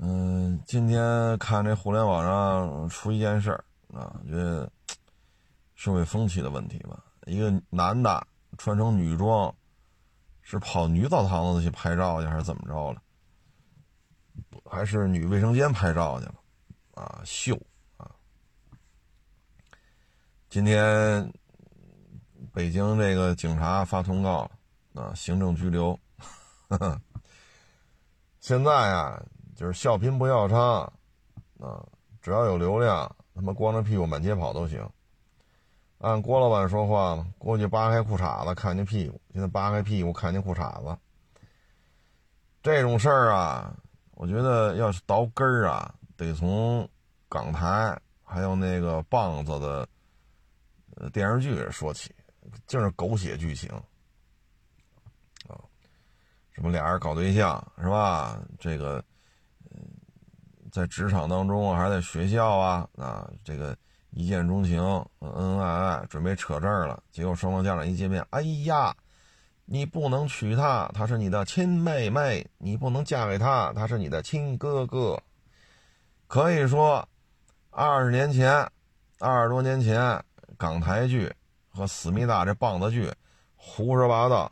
[0.01, 4.69] 嗯，今天看这互联网上出一件事儿啊，觉得
[5.77, 7.05] 社会风气的问题吧。
[7.27, 8.27] 一个男的
[8.59, 9.55] 穿成女装，
[10.45, 13.03] 是跑女澡堂子去拍照去，还是怎么着了？
[14.65, 16.35] 还是女卫生间拍照去了？
[16.95, 17.61] 啊，秀
[17.97, 18.09] 啊！
[20.49, 21.33] 今天
[22.53, 24.49] 北京这个警察发通告。
[24.95, 25.99] 啊，行政拘留。
[28.39, 29.21] 现在啊，
[29.57, 30.89] 就是笑贫不笑娼，
[31.59, 31.85] 啊，
[32.23, 34.89] 只要有流量，他妈光着屁股满街跑都行。
[36.05, 40.95] 按郭老板说话嘛，过去扒开裤衩子看见屁股，现在扒开屁股看见裤衩子。
[42.63, 43.75] 这种事儿啊，
[44.13, 46.87] 我觉得要是倒根儿啊，得从
[47.27, 49.89] 港台还有那个棒子的
[50.97, 52.15] 呃电视剧说起，
[52.67, 53.71] 就是狗血剧情
[55.49, 55.57] 啊。
[56.53, 58.39] 什么俩人搞对象是吧？
[58.59, 59.03] 这个，
[59.71, 59.81] 嗯，
[60.71, 63.77] 在职场当中还是在学校啊啊，这个
[64.17, 64.81] 一见钟情，
[65.19, 67.03] 恩恩爱爱，准备扯证了。
[67.11, 68.95] 结果双方家长一见面，哎呀，
[69.65, 75.21] 你不能娶她，她是你的亲妹妹；你不能嫁给他，他是你的亲哥哥。
[76.29, 77.09] 可以说，
[77.71, 78.65] 二十年前，
[79.19, 80.23] 二十多年前，
[80.57, 81.33] 港台剧
[81.69, 83.13] 和思密达这棒子剧，
[83.57, 84.51] 胡说八道，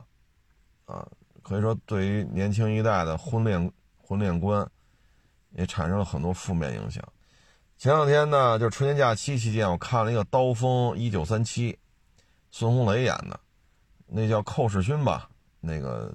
[0.87, 1.07] 啊。
[1.41, 4.69] 可以说，对于年轻一代的婚恋婚恋观，
[5.51, 7.01] 也产生了很多负面影响。
[7.83, 11.73] 前两天呢，就是春节假期期间，我看了一个《刀锋一九三七》，
[12.53, 13.41] 孙红雷演的，
[14.07, 15.29] 那叫寇世勋吧？
[15.59, 16.15] 那个、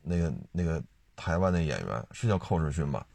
[0.00, 0.82] 那个、那个
[1.14, 3.06] 台湾的演员是叫寇世勋吧？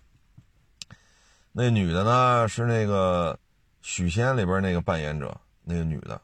[1.51, 3.35] 那女的呢，是那个
[3.81, 6.21] 许仙里边那个扮演者，那个女的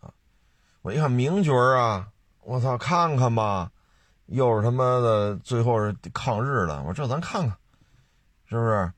[0.00, 0.12] 啊。
[0.82, 2.06] 我一看名角啊，
[2.42, 3.72] 我操，看看吧。
[4.26, 6.82] 又是他妈的，最后是抗日的。
[6.82, 7.56] 我说这咱看看，
[8.44, 8.92] 是不是？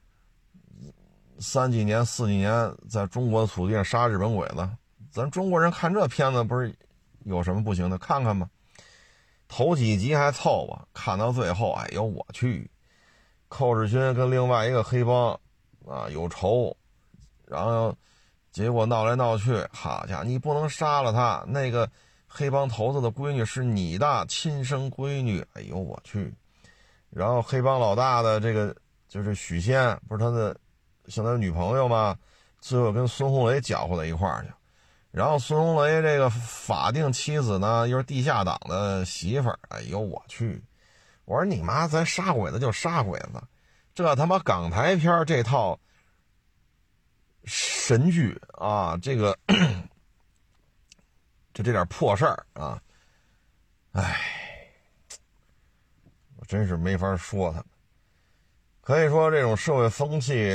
[1.39, 4.69] 三几年、四几年，在中国的土地上杀日本鬼子，
[5.11, 6.75] 咱中国人看这片子不是
[7.25, 7.99] 有什么不行的？
[7.99, 8.49] 看看吧。
[9.49, 12.71] 头几集还凑合，看到最后，哎呦我去！
[13.49, 15.33] 寇世勋跟另外一个黑帮
[15.87, 16.77] 啊有仇，
[17.45, 17.95] 然后
[18.51, 21.89] 结果闹来闹去，好家伙，你不能杀了他那个。
[22.29, 26.35] 黑帮头子的闺女是你的亲生闺女，哎呦我去！
[27.09, 28.77] 然后黑帮老大的这个
[29.09, 30.55] 就是许仙，不是他的
[31.09, 32.17] 相当于女朋友嘛？
[32.61, 34.51] 最后跟孙红雷搅和在一块儿去。
[35.11, 40.63] 然后孙红雷这个法定妻子呢，又是地下党的媳妇儿，哎呦我去！
[41.25, 43.43] 我说你妈，咱杀鬼子就杀鬼子，
[43.95, 45.79] 这他妈港台片这套
[47.45, 49.39] 神剧啊，这个。
[51.55, 52.79] 就这点破事儿啊，
[53.93, 54.21] 唉，
[56.37, 57.67] 我真是没法说他们。
[58.87, 60.49] 可以说，这种社会风气，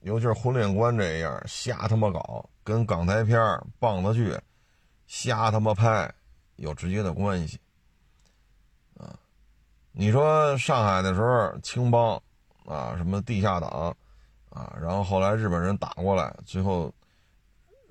[0.00, 3.38] 尤其是婚恋观这样，瞎他妈搞，跟港台片
[3.78, 4.34] 棒子剧
[5.06, 6.10] 瞎他妈拍
[6.56, 7.60] 有直接的关系
[8.96, 9.12] 啊！
[9.92, 12.14] 你说上海的时候，青帮
[12.64, 13.94] 啊，什么地下党
[14.48, 16.90] 啊，然后后来日本人打过来，最后。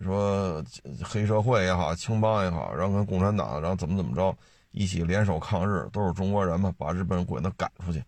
[0.01, 0.63] 说
[1.03, 4.33] 黑社会也好，青帮也好，然后跟共产党，然后怎么怎么着，
[4.71, 8.01] 一起联手抗日，都是中国人嘛，把日本鬼子赶出去。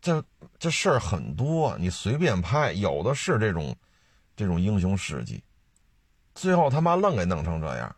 [0.00, 0.24] 这
[0.58, 3.76] 这事儿很多，你随便拍，有的是这种
[4.34, 5.44] 这种英雄事迹，
[6.34, 7.94] 最后他妈愣给弄成这样。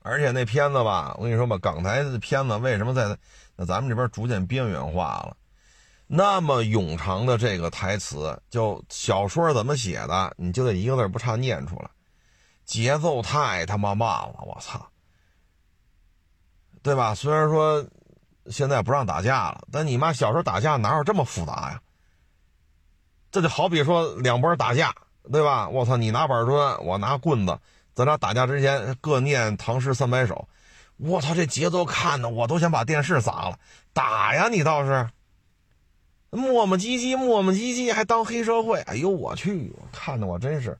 [0.00, 3.14] 而且那片子吧，我跟你说吧，港台的片子为什么在
[3.56, 5.36] 那咱们这边逐渐边缘化了？
[6.06, 11.90] 那么冗长的这个台词，就小说怎么写的，你就得一个字不差念出来，
[12.64, 14.90] 节奏太他妈慢了，我操，
[16.82, 17.14] 对吧？
[17.14, 17.86] 虽然说。
[18.50, 21.80] 现在不让打架了，但你妈小时候打架哪有这么复杂呀？
[23.32, 24.94] 这就好比说两拨打架，
[25.32, 25.68] 对吧？
[25.68, 27.58] 我操，你拿板砖，我拿棍子，
[27.94, 30.46] 咱俩打架之前各念唐诗三百首。
[30.98, 33.58] 我操，这节奏看的我都想把电视砸了。
[33.92, 35.08] 打呀，你倒是
[36.30, 38.80] 磨磨唧唧，磨磨唧唧，还当黑社会。
[38.82, 40.78] 哎呦我去，看的我真是，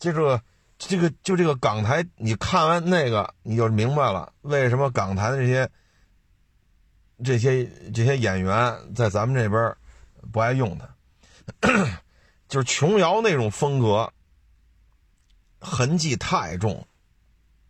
[0.00, 0.42] 这个
[0.78, 5.70] 这个就这个港台，你看完那个你就明白了，为什么港台的这些。
[7.24, 9.74] 这些这些演员在咱们这边
[10.32, 10.88] 不爱用他，
[12.48, 14.12] 就是琼瑶那种风格，
[15.60, 16.86] 痕迹太重。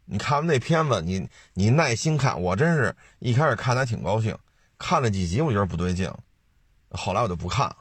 [0.04, 4.36] 你看完那片子，你你耐心看，我真是一开始看还挺高兴，
[4.78, 6.12] 看了几集我觉得不对劲，
[6.90, 7.76] 后来我就不看了。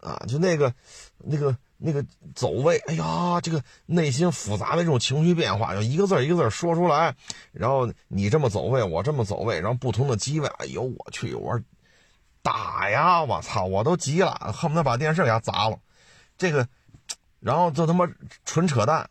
[0.00, 0.74] 啊，就那个
[1.18, 1.56] 那个。
[1.78, 2.04] 那个
[2.34, 7.14] 走位，哎呀，这个内心复杂的这种情绪变化，就一个字一个字说出来。
[7.52, 11.62] 然后你这么走位，我这么走位，然后不同的机位，哎呦我去，我说
[12.42, 15.78] 打呀，我操，我都急了，恨不得把电视给他砸了。
[16.38, 16.66] 这个，
[17.40, 18.08] 然后就他妈
[18.44, 19.08] 纯扯淡。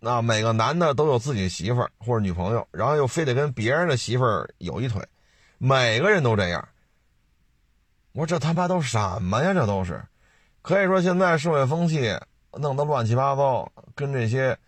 [0.00, 5.02] 那每个男的都有自己媳妇儿或者女朋友，然后又非得跟别人的媳妇儿有一腿，
[5.56, 6.68] 每个人都这样。
[8.12, 9.54] 我说这他妈都什么呀？
[9.54, 10.04] 这都是。
[10.64, 12.18] 可以说，现在社会风气
[12.54, 14.58] 弄得乱七八糟，跟这些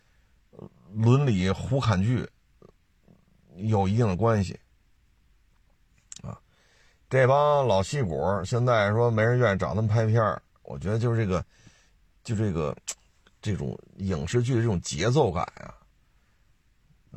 [0.92, 2.28] 伦理胡侃剧
[3.54, 4.60] 有一定的关系
[6.20, 6.38] 啊。
[7.08, 10.22] 这帮老戏骨现在说没人愿意找他们拍片
[10.64, 11.42] 我觉得就是这个，
[12.22, 12.76] 就这个
[13.40, 15.72] 这种影视剧的这种节奏感啊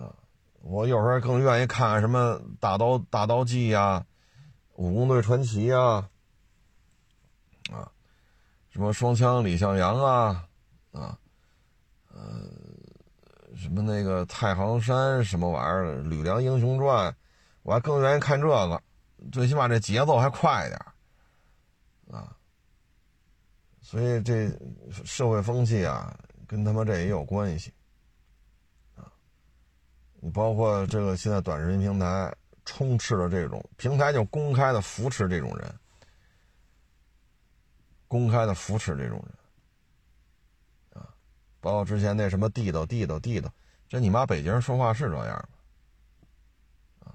[0.02, 0.16] 啊！
[0.62, 4.06] 我有时候更愿意看什么《大刀大刀记》呀，
[4.82, 6.08] 《武工队传奇》呀。
[8.70, 10.48] 什么双枪李向阳啊，
[10.92, 11.18] 啊，
[12.14, 12.48] 呃，
[13.56, 17.12] 什么那个太行山什么玩意儿《吕梁英雄传》，
[17.64, 18.82] 我还更愿意看这个，
[19.32, 20.80] 最起码这节奏还快点
[22.12, 22.36] 啊。
[23.82, 24.52] 所以这
[25.04, 26.16] 社会风气啊，
[26.48, 27.74] 跟他妈这也有关系
[28.96, 29.10] 啊。
[30.20, 32.32] 你包括这个现在短视频平台
[32.66, 35.76] 充斥着这种平台，就公开的扶持这种人。
[38.10, 39.24] 公开的扶持这种
[40.94, 41.08] 人，啊，
[41.62, 43.50] 包括之前那什么地道地道地道，
[43.88, 45.50] 这你妈北京人说话是这样
[47.06, 47.12] 吗？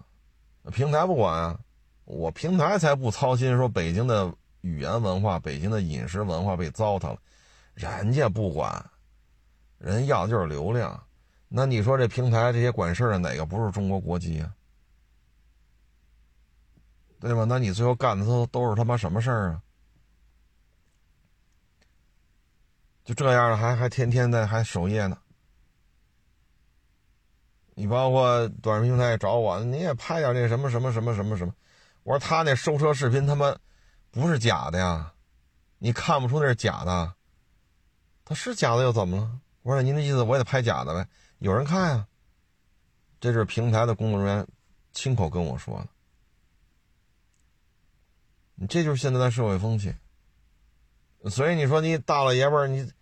[0.65, 1.61] 啊，平台不管啊，
[2.05, 7.19] 我平台才不操心说北京的语言文化、北京的饮食文化被糟蹋了，
[7.75, 8.91] 人家不管，
[9.79, 11.03] 人要的就是流量。
[11.49, 14.55] 那你说这平台这些管事的哪个不是中国国籍啊？
[17.19, 17.45] 对吧？
[17.45, 19.63] 那你最后干的都都是他妈什么事儿啊？
[23.05, 25.19] 就这样了，还还天天的还守夜呢。
[27.75, 31.55] 你包括短视频平台找我，你也拍点那什么什么什么什么什么。
[32.03, 33.55] 我说他那收车视频他妈
[34.11, 35.13] 不是假的呀，
[35.79, 37.15] 你看不出那是假的。
[38.25, 39.41] 他是假的又怎么了？
[39.63, 41.07] 我说您的意思我也得拍假的呗？
[41.39, 42.07] 有人看呀。
[43.21, 44.47] 这是平台的工作人员
[44.93, 45.89] 亲口跟我说的。
[48.55, 49.95] 你这就是现在的社会风气。
[51.31, 52.93] 所以你说你大老爷们儿，你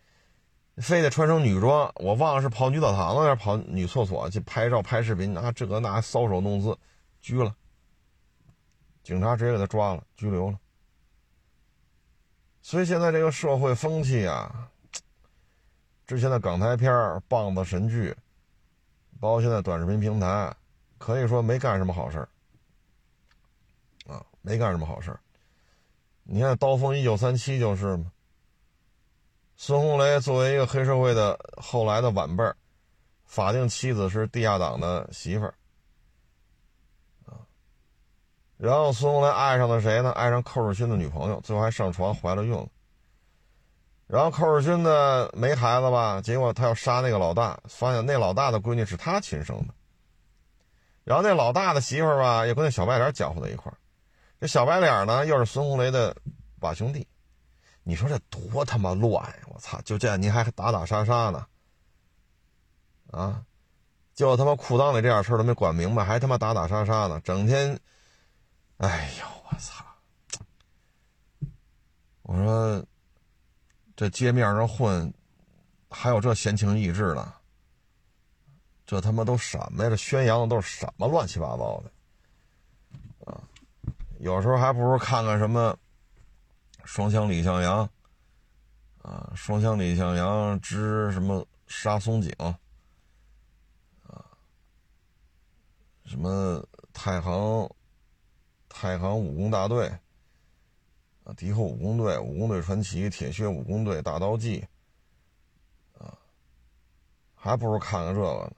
[0.77, 6.79] 非得穿成女装，我忘了是跑女澡堂子还是跑女厕所去拍照拍视频，啊，这个那搔首弄姿，
[7.21, 7.55] 拘了，
[9.03, 10.59] 警察直接给他抓了，拘留了。
[12.63, 14.71] 所以现在这个社会风气啊，
[16.07, 18.17] 之前的港台片棒子神剧，
[19.19, 20.55] 包括现在短视频平台，
[20.97, 22.19] 可以说没干什么好事，
[24.07, 25.19] 啊，没干什么好事儿。
[26.25, 28.13] 你看《刀锋一九三七》就是嘛。
[29.57, 32.57] 孙红雷作为一个黑社会的后来的晚辈儿，
[33.27, 35.55] 法定妻子是地下党的媳妇儿，
[37.27, 37.47] 啊，
[38.57, 40.11] 然后孙红雷爱上了谁呢？
[40.13, 42.67] 爱上寇世勋的女朋友，最后还上床怀了孕了。
[44.09, 46.21] 然后寇世勋呢没孩子吧？
[46.21, 49.75] 结果他要杀那个老大，发现那老大的闺女是他亲生的。
[51.05, 53.79] 然后那老大的媳妇儿吧，又跟那小白脸搅和在一块儿。
[54.43, 56.17] 这小白脸呢，又是孙红雷的
[56.59, 57.07] 把兄弟。
[57.85, 59.37] 你说这多他妈乱呀！
[59.47, 61.47] 我操，就这您还打打杀杀呢？
[63.13, 63.45] 啊，
[64.17, 67.79] 就他妈裤裆里这点事儿都没管明白，还他妈打打杀杀呢，整天，
[68.79, 69.85] 哎呦我操！
[72.23, 72.85] 我说
[73.95, 75.15] 这街面上混，
[75.89, 77.33] 还有这闲情逸致的，
[78.85, 79.91] 这他妈都什么呀？
[79.91, 81.93] 这宣扬的都是什么乱七八糟的？
[84.23, 85.77] 有时候还不如看看什么。
[86.85, 87.89] 双枪李向阳，
[89.03, 92.33] 啊，双枪李向阳之什么杀松井，
[94.03, 94.27] 啊，
[96.05, 96.61] 什么
[96.93, 97.71] 太行，
[98.69, 99.87] 太行武工大队，
[101.23, 104.67] 啊，敌后武工队，武工队传奇，铁血武工队，大刀记，
[105.97, 106.19] 啊，
[107.37, 108.53] 还不如看看这个呢，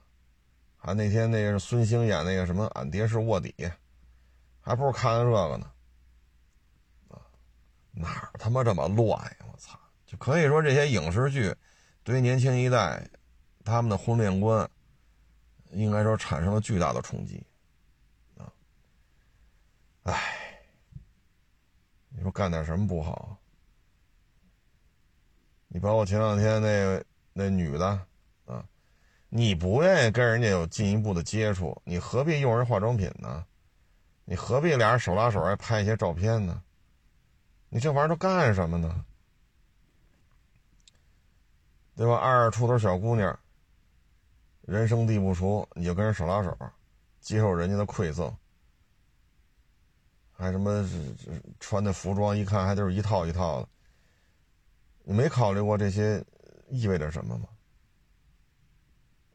[0.77, 3.53] 还那天那个是孙兴演那个什么俺爹是卧底，
[4.65, 5.71] 还不如看看这个呢。
[7.91, 9.37] 哪儿他妈这么乱呀！
[9.49, 11.55] 我操，就可以说这些影视剧，
[12.03, 13.07] 对于年轻一代，
[13.63, 14.69] 他们的婚恋观，
[15.69, 17.41] 应该说产生了巨大的冲击，
[18.37, 18.51] 啊，
[20.03, 20.59] 唉，
[22.09, 23.37] 你说干点什么不好？
[25.69, 27.01] 你包括前两天那
[27.31, 27.87] 那女的，
[28.43, 28.65] 啊，
[29.29, 33.45] 你不愿意跟人家有进一步的接触，你何必用人化妆品呢？
[34.25, 36.61] 你何必俩人手拉手还拍一些照片呢？
[37.69, 39.05] 你这玩意儿都干什么呢？
[41.95, 42.15] 对吧？
[42.15, 43.37] 二十出头小姑娘，
[44.61, 46.57] 人生地不熟，你就跟人手拉手，
[47.21, 48.35] 接受人家的馈赠，
[50.33, 50.87] 还什么
[51.59, 53.69] 穿的服装，一看还都是一套一套的。
[55.03, 56.23] 你没考虑过这些
[56.69, 57.47] 意味着什么吗？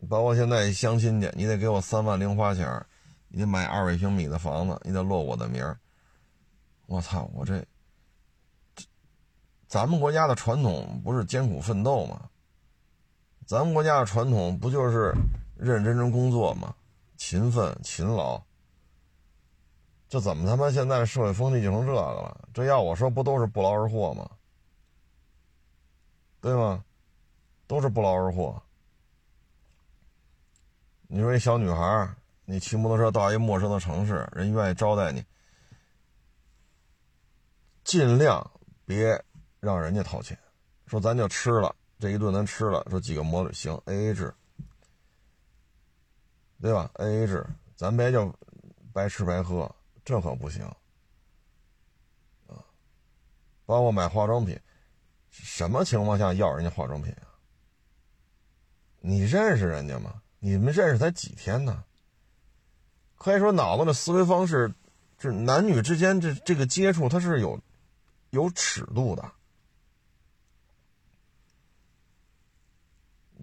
[0.09, 2.67] 包括现在相亲去，你得给我三万零花钱，
[3.31, 5.79] 你得买二百平米的房子，你得落我的名儿。
[6.87, 7.65] 我操，我这。
[9.69, 12.29] 咱们国家的传统不是艰苦奋斗吗？
[13.47, 15.15] 咱们国家的传统不就是
[15.57, 16.75] 认认真真工作吗？
[17.17, 18.43] 勤奋勤劳。
[20.09, 22.49] 这怎么他妈现在社会风气就成这个了？
[22.53, 24.29] 这要我说，不都是不劳而获吗？
[26.41, 26.85] 对吗？
[27.69, 28.61] 都是不劳而获。
[31.07, 32.13] 你说一小女孩，
[32.51, 35.25] 你骑摩托车到一陌生的城市，人愿意招待你，
[37.85, 38.51] 尽量
[38.85, 39.25] 别。
[39.63, 40.39] 让人家掏钱，
[40.87, 44.33] 说咱就吃了这一顿，咱吃了，说几个摩托行，A A 制，
[46.63, 47.47] 对吧？A A 制，
[47.77, 48.35] 咱别就
[48.91, 49.71] 白吃白喝，
[50.03, 50.65] 这可不行
[52.47, 52.57] 啊！
[53.67, 54.59] 包括买化妆品，
[55.29, 57.37] 什么情况下要人家化妆品啊？
[59.01, 60.23] 你认识人家吗？
[60.39, 61.85] 你们认识才几天呢？
[63.21, 64.73] 可以说脑子的思维方式，
[65.19, 67.61] 这男女之间这这个接触，它是有
[68.31, 69.31] 有尺度的。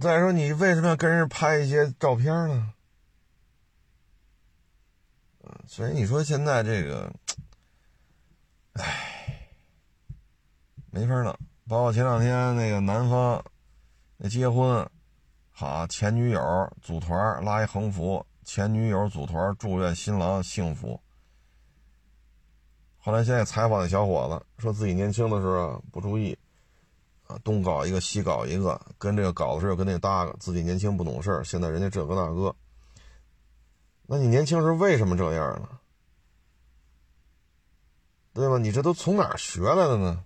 [0.02, 2.74] 再说，你为什么要跟人拍一些照片呢？
[5.68, 7.14] 所以你说现在这个，
[8.74, 9.48] 唉，
[10.90, 11.38] 没法弄。
[11.68, 13.46] 包括前两天那个男方
[14.18, 14.90] 那结婚，
[15.52, 16.42] 好前女友
[16.82, 20.98] 组团拉一横幅，前女友组团祝愿新郎幸福。
[22.98, 26.36] 后来现在采访那小伙子，说自己年轻的时候不注意。
[27.28, 32.56] 啊，东搞一个，西搞一个，跟这个搞的时候跟那搭个，自己年轻不懂事现在人家这个那个，
[34.06, 35.68] 那你年轻时候为什么这样呢？
[38.34, 38.58] 对吧？
[38.58, 40.24] 你这都从哪儿学来的呢？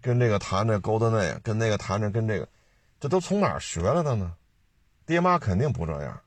[0.00, 2.48] 跟这个谈着勾搭那，跟那个谈着跟这个，
[2.98, 4.34] 这都从哪儿学来的呢？
[5.10, 6.20] 爹妈肯定不这样，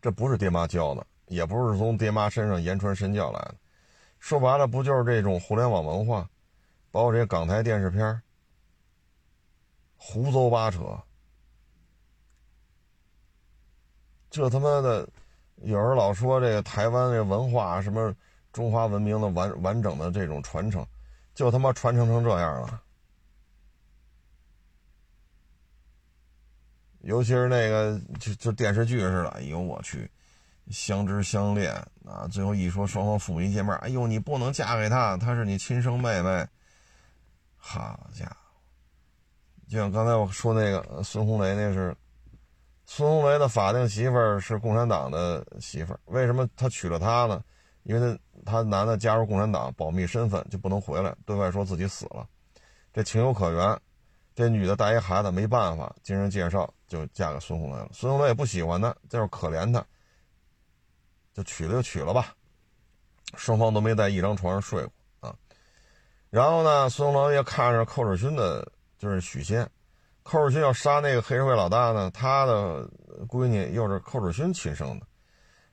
[0.00, 3.56] 这不是爹妈教的，也不是从爹妈身上言传身教来的。
[4.20, 6.30] 说白了，不就是这种互联网文化，
[6.92, 8.22] 包括这些港台电视片
[9.96, 10.96] 胡诌八扯。
[14.30, 15.08] 这他妈的，
[15.62, 18.14] 有人老说这个台湾这文化什么
[18.52, 20.86] 中华文明的完完整的这种传承，
[21.34, 22.83] 就他妈传承成这样了。
[27.04, 30.10] 尤其是那个就就电视剧似的，哎呦我去！
[30.70, 31.74] 相知相恋
[32.06, 36.46] 啊，最后一说双方父母一见面，哎呦，你不能嫁给他，他是你亲生妹妹。
[37.58, 38.36] 好家伙，
[39.68, 41.94] 就像刚才我说那个孙红雷，那是
[42.86, 47.44] 孙红雷的法定媳妇儿是共产党的媳妇儿，为什么他娶了她呢？
[47.82, 52.26] 因为他他男的加入共产党，保密身份就不能回来，对外说自己死了，
[52.90, 53.78] 这情有可原。
[54.34, 57.88] 这女的带一孩子没办法，经人介绍就嫁给孙红雷了。
[57.92, 59.84] 孙红雷也不喜欢她，就是可怜她。
[61.32, 62.32] 就娶了就娶了吧，
[63.36, 65.34] 双方都没在一张床上睡过啊。
[66.30, 68.64] 然后呢，孙红雷也看着寇世勋的，
[68.98, 69.68] 就是许仙，
[70.22, 72.88] 寇世勋要杀那个黑社会老大呢，他的
[73.26, 75.06] 闺女又是寇世勋亲生的。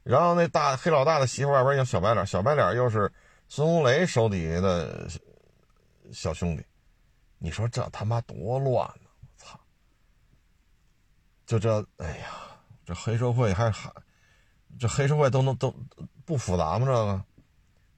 [0.02, 3.12] 然后那大黑老大的媳妇外边有小白脸，小白脸又是
[3.48, 5.08] 孙红雷手底下的
[6.12, 6.66] 小兄弟。
[7.44, 9.10] 你说这他妈多乱呢！
[9.20, 9.60] 我操！
[11.44, 12.28] 就这，哎呀，
[12.86, 13.92] 这黑社会还还，
[14.78, 15.76] 这黑社会都能都
[16.24, 16.86] 不复杂吗？
[16.86, 17.26] 这个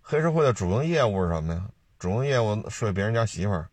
[0.01, 1.69] 黑社会的主营业务是什么呀？
[1.99, 3.69] 主营业务睡别人家媳妇儿，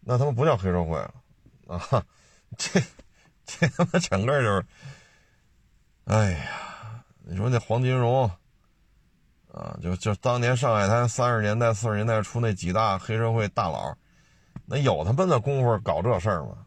[0.00, 1.14] 那他妈不叫黑社会了
[1.66, 2.04] 啊！
[2.58, 2.82] 这
[3.46, 4.66] 这他妈整个就是，
[6.04, 8.30] 哎呀，你说那黄金荣
[9.50, 13.96] 啊，就就当年上海滩三十年代四十年代初那几大黑社会大佬。
[14.70, 16.66] 那有他妈的功夫搞这事儿吗？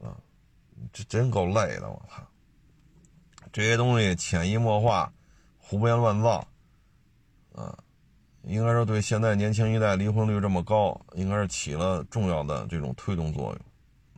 [0.00, 0.16] 啊，
[0.90, 1.90] 这真够累的！
[1.90, 2.26] 我操，
[3.52, 5.12] 这些东西潜移默化、
[5.58, 6.48] 胡编乱造，
[7.54, 7.76] 啊，
[8.44, 13.54] 应该说对现在年轻一代离婚率这么高，应该是起了重要的这种推动作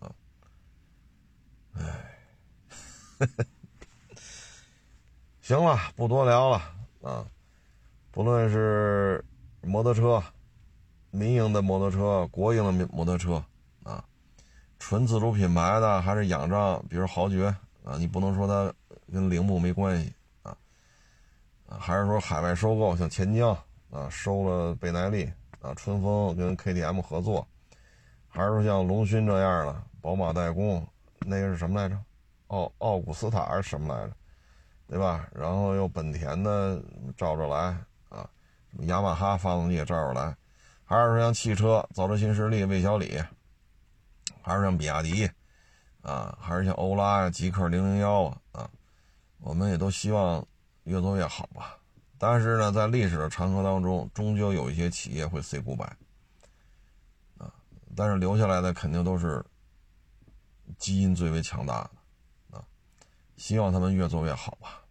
[0.00, 0.14] 用，啊，
[1.74, 2.16] 哎，
[5.42, 6.62] 行了，不多聊了
[7.02, 7.26] 啊，
[8.12, 9.24] 不论是
[9.62, 10.22] 摩托车。
[11.14, 13.40] 民营的摩托车、国营的摩托车，
[13.84, 14.04] 啊，
[14.80, 17.46] 纯自主品牌的还是仰仗，比如豪爵
[17.84, 18.74] 啊，你不能说它
[19.12, 20.12] 跟铃木没关系
[20.42, 20.56] 啊，
[21.78, 23.56] 还是说海外收购，像钱江
[23.92, 27.46] 啊收了倍耐力啊，春风跟 KTM 合作，
[28.26, 30.84] 还是说像龙勋这样的宝马代工，
[31.20, 31.96] 那个是什么来着？
[32.48, 34.12] 奥奥古斯塔还是什么来着？
[34.88, 35.28] 对吧？
[35.32, 36.82] 然后又本田的
[37.16, 37.56] 照着来
[38.08, 38.28] 啊，
[38.72, 40.36] 什么雅马哈发动机也照着来。
[40.86, 43.18] 还是说像汽车造车新势力魏小李，
[44.42, 45.28] 还是像比亚迪，
[46.02, 48.70] 啊，还是像欧拉呀、极氪零零幺啊，啊，
[49.38, 50.46] 我们也都希望
[50.82, 51.78] 越做越好吧。
[52.18, 55.88] 但是呢，在历史的长河当中，终究有一些企业会 say goodbye，
[57.38, 57.50] 啊，
[57.96, 59.42] 但是留下来的肯定都是
[60.78, 61.82] 基因最为强大
[62.50, 62.64] 的，啊，
[63.36, 64.82] 希望他们越做越好吧。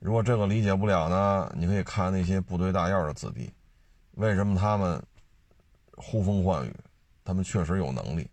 [0.00, 3.52] 如果这个理解不了呢，你可以看那些部队大院的子弟，
[4.12, 5.00] 为什么他们？
[5.98, 6.74] 呼风唤雨，
[7.24, 8.30] 他们确实有能力，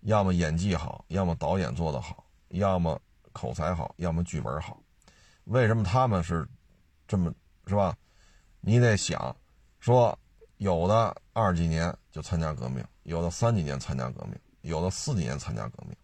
[0.00, 3.00] 要么演技好，要么导演做得好，要么
[3.32, 4.78] 口才好，要么剧本好。
[5.44, 6.46] 为什么他们是
[7.08, 7.32] 这么
[7.66, 7.96] 是吧？
[8.60, 9.34] 你得想，
[9.80, 10.16] 说
[10.58, 15.96] 有的二几年就参加革命，有的三几年参加革命，有的四几年参加革命。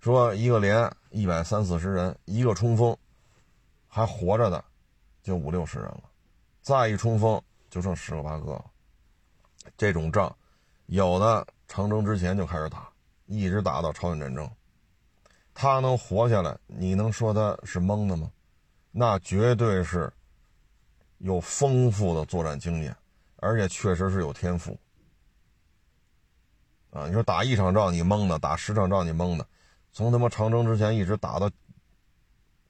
[0.00, 2.96] 说一个连一百三四十人，一个冲锋
[3.88, 4.64] 还活着的
[5.22, 6.04] 就五六十人了，
[6.62, 8.64] 再一冲锋就剩十个八个了。
[9.76, 10.34] 这种仗，
[10.86, 12.88] 有的长征之前就开始打，
[13.26, 14.50] 一直打到朝鲜战争。
[15.54, 18.30] 他能活下来，你能说他是蒙的吗？
[18.90, 20.12] 那绝对是
[21.18, 22.94] 有丰富的作战经验，
[23.36, 24.78] 而且确实是有天赋。
[26.90, 29.46] 啊，你说打一场仗你蒙的，打十场仗你蒙的，
[29.92, 31.50] 从他妈长征之前一直打到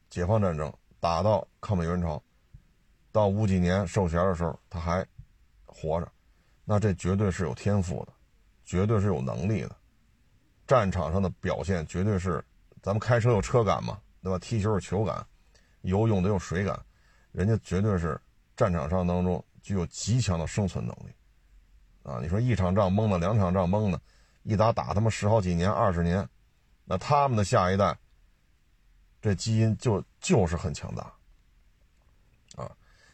[0.09, 2.23] 解放战争，打到抗美援朝，
[3.13, 5.07] 到五几年授衔的时候他还
[5.65, 6.11] 活着。
[6.69, 8.13] 那这绝对是有天赋的，
[8.65, 9.77] 绝对是有能力的，
[10.67, 12.45] 战场上的表现绝对是，
[12.83, 14.39] 咱们开车有车感嘛，对吧？
[14.41, 15.25] 踢球有球感，
[15.83, 16.77] 游泳得有水感，
[17.31, 18.21] 人家绝对是
[18.57, 21.15] 战场上当中具有极强的生存能力，
[22.03, 24.01] 啊，你说一场仗蒙的，两场仗蒙的，
[24.43, 26.29] 一打打他妈十好几年、二十年，
[26.85, 27.97] 那他们的下一代，
[29.23, 31.13] 这基因就就是很强大，
[32.57, 32.69] 啊，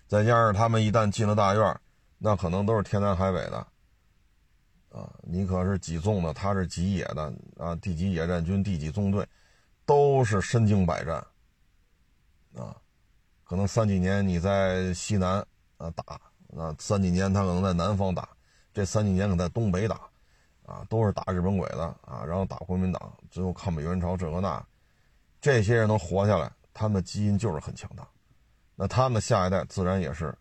[0.07, 1.81] 再加上他们一旦进了大院。
[2.25, 3.67] 那可能都是天南海北的，
[4.91, 7.75] 啊，你可是几纵的，他是几野的啊？
[7.75, 9.27] 第几野战军，第几纵队，
[9.85, 11.17] 都是身经百战，
[12.55, 12.77] 啊，
[13.43, 15.45] 可能三几年你在西南
[15.79, 16.21] 啊打，
[16.57, 18.29] 啊，三几年他可能在南方打，
[18.73, 20.09] 这三几年可能在东北打，
[20.65, 24.65] 啊，都是打日本鬼子啊，然后打国民党，最后抗美援朝这个那，
[25.41, 28.07] 这些人能活下来，他们的基因就是很强大，
[28.77, 30.33] 那他们下一代自然也是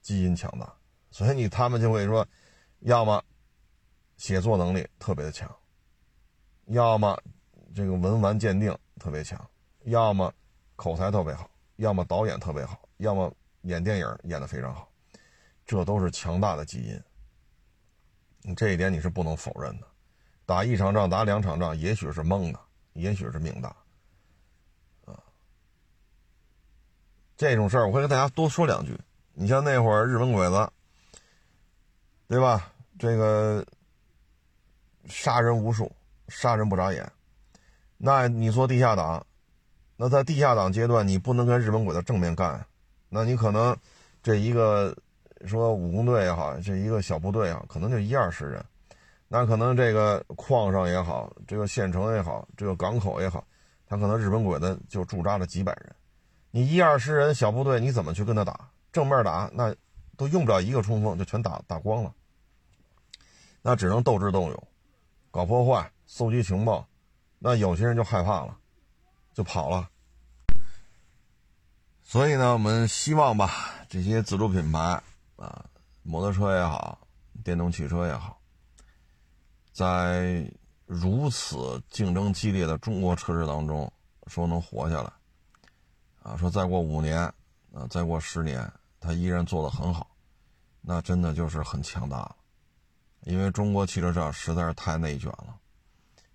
[0.00, 0.72] 基因强大。
[1.16, 2.28] 所以你他们就会说，
[2.80, 3.24] 要么
[4.18, 5.50] 写作能力特别的强，
[6.66, 7.18] 要么
[7.74, 9.50] 这个文玩鉴定特别强，
[9.84, 10.30] 要么
[10.76, 14.92] 口才特别好，要么导演特别好，要么演电影演的非常好，
[15.64, 18.54] 这都是强大的基因。
[18.54, 19.86] 这一点你是不能否认的。
[20.44, 22.60] 打一场仗，打两场仗，也许是蒙的，
[22.92, 23.74] 也许是命大，
[27.38, 28.94] 这种事儿我会跟大家多说两句。
[29.32, 30.70] 你像那会儿日本鬼子。
[32.28, 32.72] 对吧？
[32.98, 33.64] 这个
[35.06, 35.90] 杀人无数，
[36.28, 37.10] 杀人不眨眼。
[37.98, 39.24] 那你做地下党，
[39.96, 42.66] 那在地下党阶段，你不能跟日本鬼子正面干，
[43.08, 43.20] 那。
[43.20, 43.76] 那你可能
[44.22, 44.94] 这一个
[45.46, 48.64] 说武工队也好，这一个小部队啊，可能就一二十人。
[49.28, 53.42] 那可能这个矿上也好，这个县城也好，这个港口也好，
[53.86, 55.94] 他可能日本鬼子就驻扎了几百人。
[56.50, 58.68] 你一二十人小部队，你怎么去跟他打？
[58.92, 59.74] 正面打那
[60.16, 62.14] 都用不了一个冲锋，就全打打光了。
[63.62, 64.68] 那只能斗智斗勇，
[65.30, 66.86] 搞破坏，搜集情报。
[67.38, 68.56] 那有些人就害怕了，
[69.34, 69.90] 就跑了。
[72.02, 73.50] 所以呢，我们希望吧，
[73.88, 75.02] 这些自主品牌
[75.36, 75.64] 啊，
[76.02, 76.98] 摩托车也好，
[77.42, 78.40] 电动汽车也好。
[79.72, 80.50] 在
[80.86, 83.92] 如此竞争激烈的中国车市当中，
[84.28, 85.12] 说能活下来，
[86.22, 87.18] 啊，说再过五年，
[87.74, 90.10] 啊，再过十年，它依然做得很好，
[90.80, 92.36] 那真的就是很强大了。
[93.22, 95.56] 因为中国汽车市场实在是太内卷了，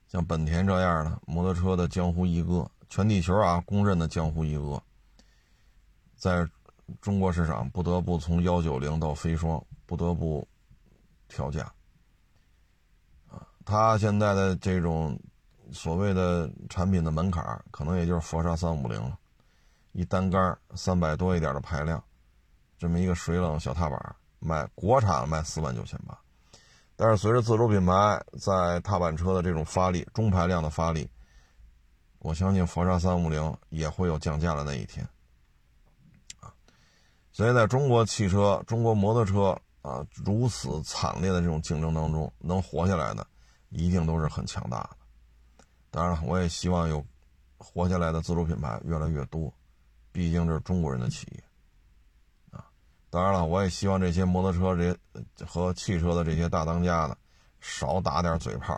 [0.07, 4.81] 像本田这样的摩托车的江湖一哥，全地球啊公认的江湖一哥，
[6.15, 6.45] 在
[6.99, 10.45] 中国市场不得不从幺九零到飞双，不得不
[11.29, 11.71] 调价。
[13.63, 15.17] 他现在的这种
[15.71, 19.17] 所谓的产品的门槛，可能也就是佛刹三五零了，
[19.93, 22.03] 一单杆三百多一点的排量，
[22.81, 26.17] 这么一个水冷小踏板，卖国产卖四万九千八，
[26.95, 31.07] 但是随着自主品牌在踏板车的这种发力，中排量的发力，
[32.17, 35.07] 我相信佛刹三五零也会有降价的那一天，
[36.39, 36.51] 啊，
[37.31, 43.23] 所以在中国汽车、中国摩托车啊如此惨烈的这种竞争当中，能活下来的。
[43.69, 44.97] 一定都是很强大的。
[45.91, 47.05] 当然了，我也希望有
[47.57, 49.53] 活下来的自主品牌越来越多，
[50.11, 51.43] 毕竟这是中国人的企业。
[53.11, 57.17] 当然了，我也希望这些摩托车这些和汽车的这些大当家的
[57.59, 58.73] 少打点嘴炮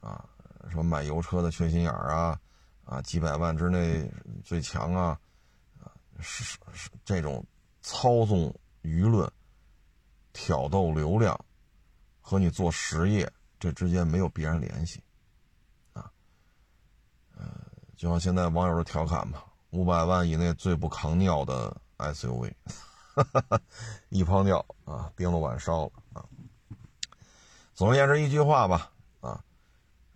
[0.00, 0.24] 啊，
[0.68, 2.38] 什么买油车的缺心眼儿啊，
[2.84, 4.08] 啊几百万之内
[4.44, 5.18] 最强啊，
[5.82, 7.44] 啊是是这种
[7.80, 9.28] 操纵舆论、
[10.34, 11.36] 挑逗流量
[12.20, 13.28] 和你做实业。
[13.58, 15.02] 这之间没有必然联系，
[15.94, 16.10] 啊，
[17.34, 17.46] 呃，
[17.96, 22.52] 就像现在网友的调侃嘛，五百万以内最不扛尿的 SUV，
[24.10, 26.24] 一泡尿啊，冰了碗烧了啊。
[27.74, 28.90] 总而言之一句话吧，
[29.20, 29.42] 啊，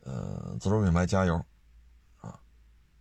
[0.04, 1.44] 呃，自主品牌加油，
[2.20, 2.38] 啊，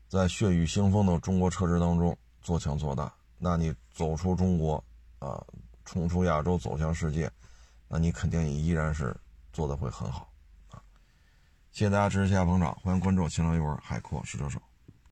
[0.08, 4.84] 在血雨腥风的中国车市当中做强做大，那你走出中国
[5.20, 5.44] 啊，
[5.86, 7.32] 冲出亚洲，走向世界，
[7.88, 9.16] 那你肯定也依然是
[9.54, 10.32] 做的会很好
[10.72, 10.82] 啊。
[11.72, 14.60] 谢谢大家支持，谢谢捧场，欢迎关注新浪微博海阔试车手。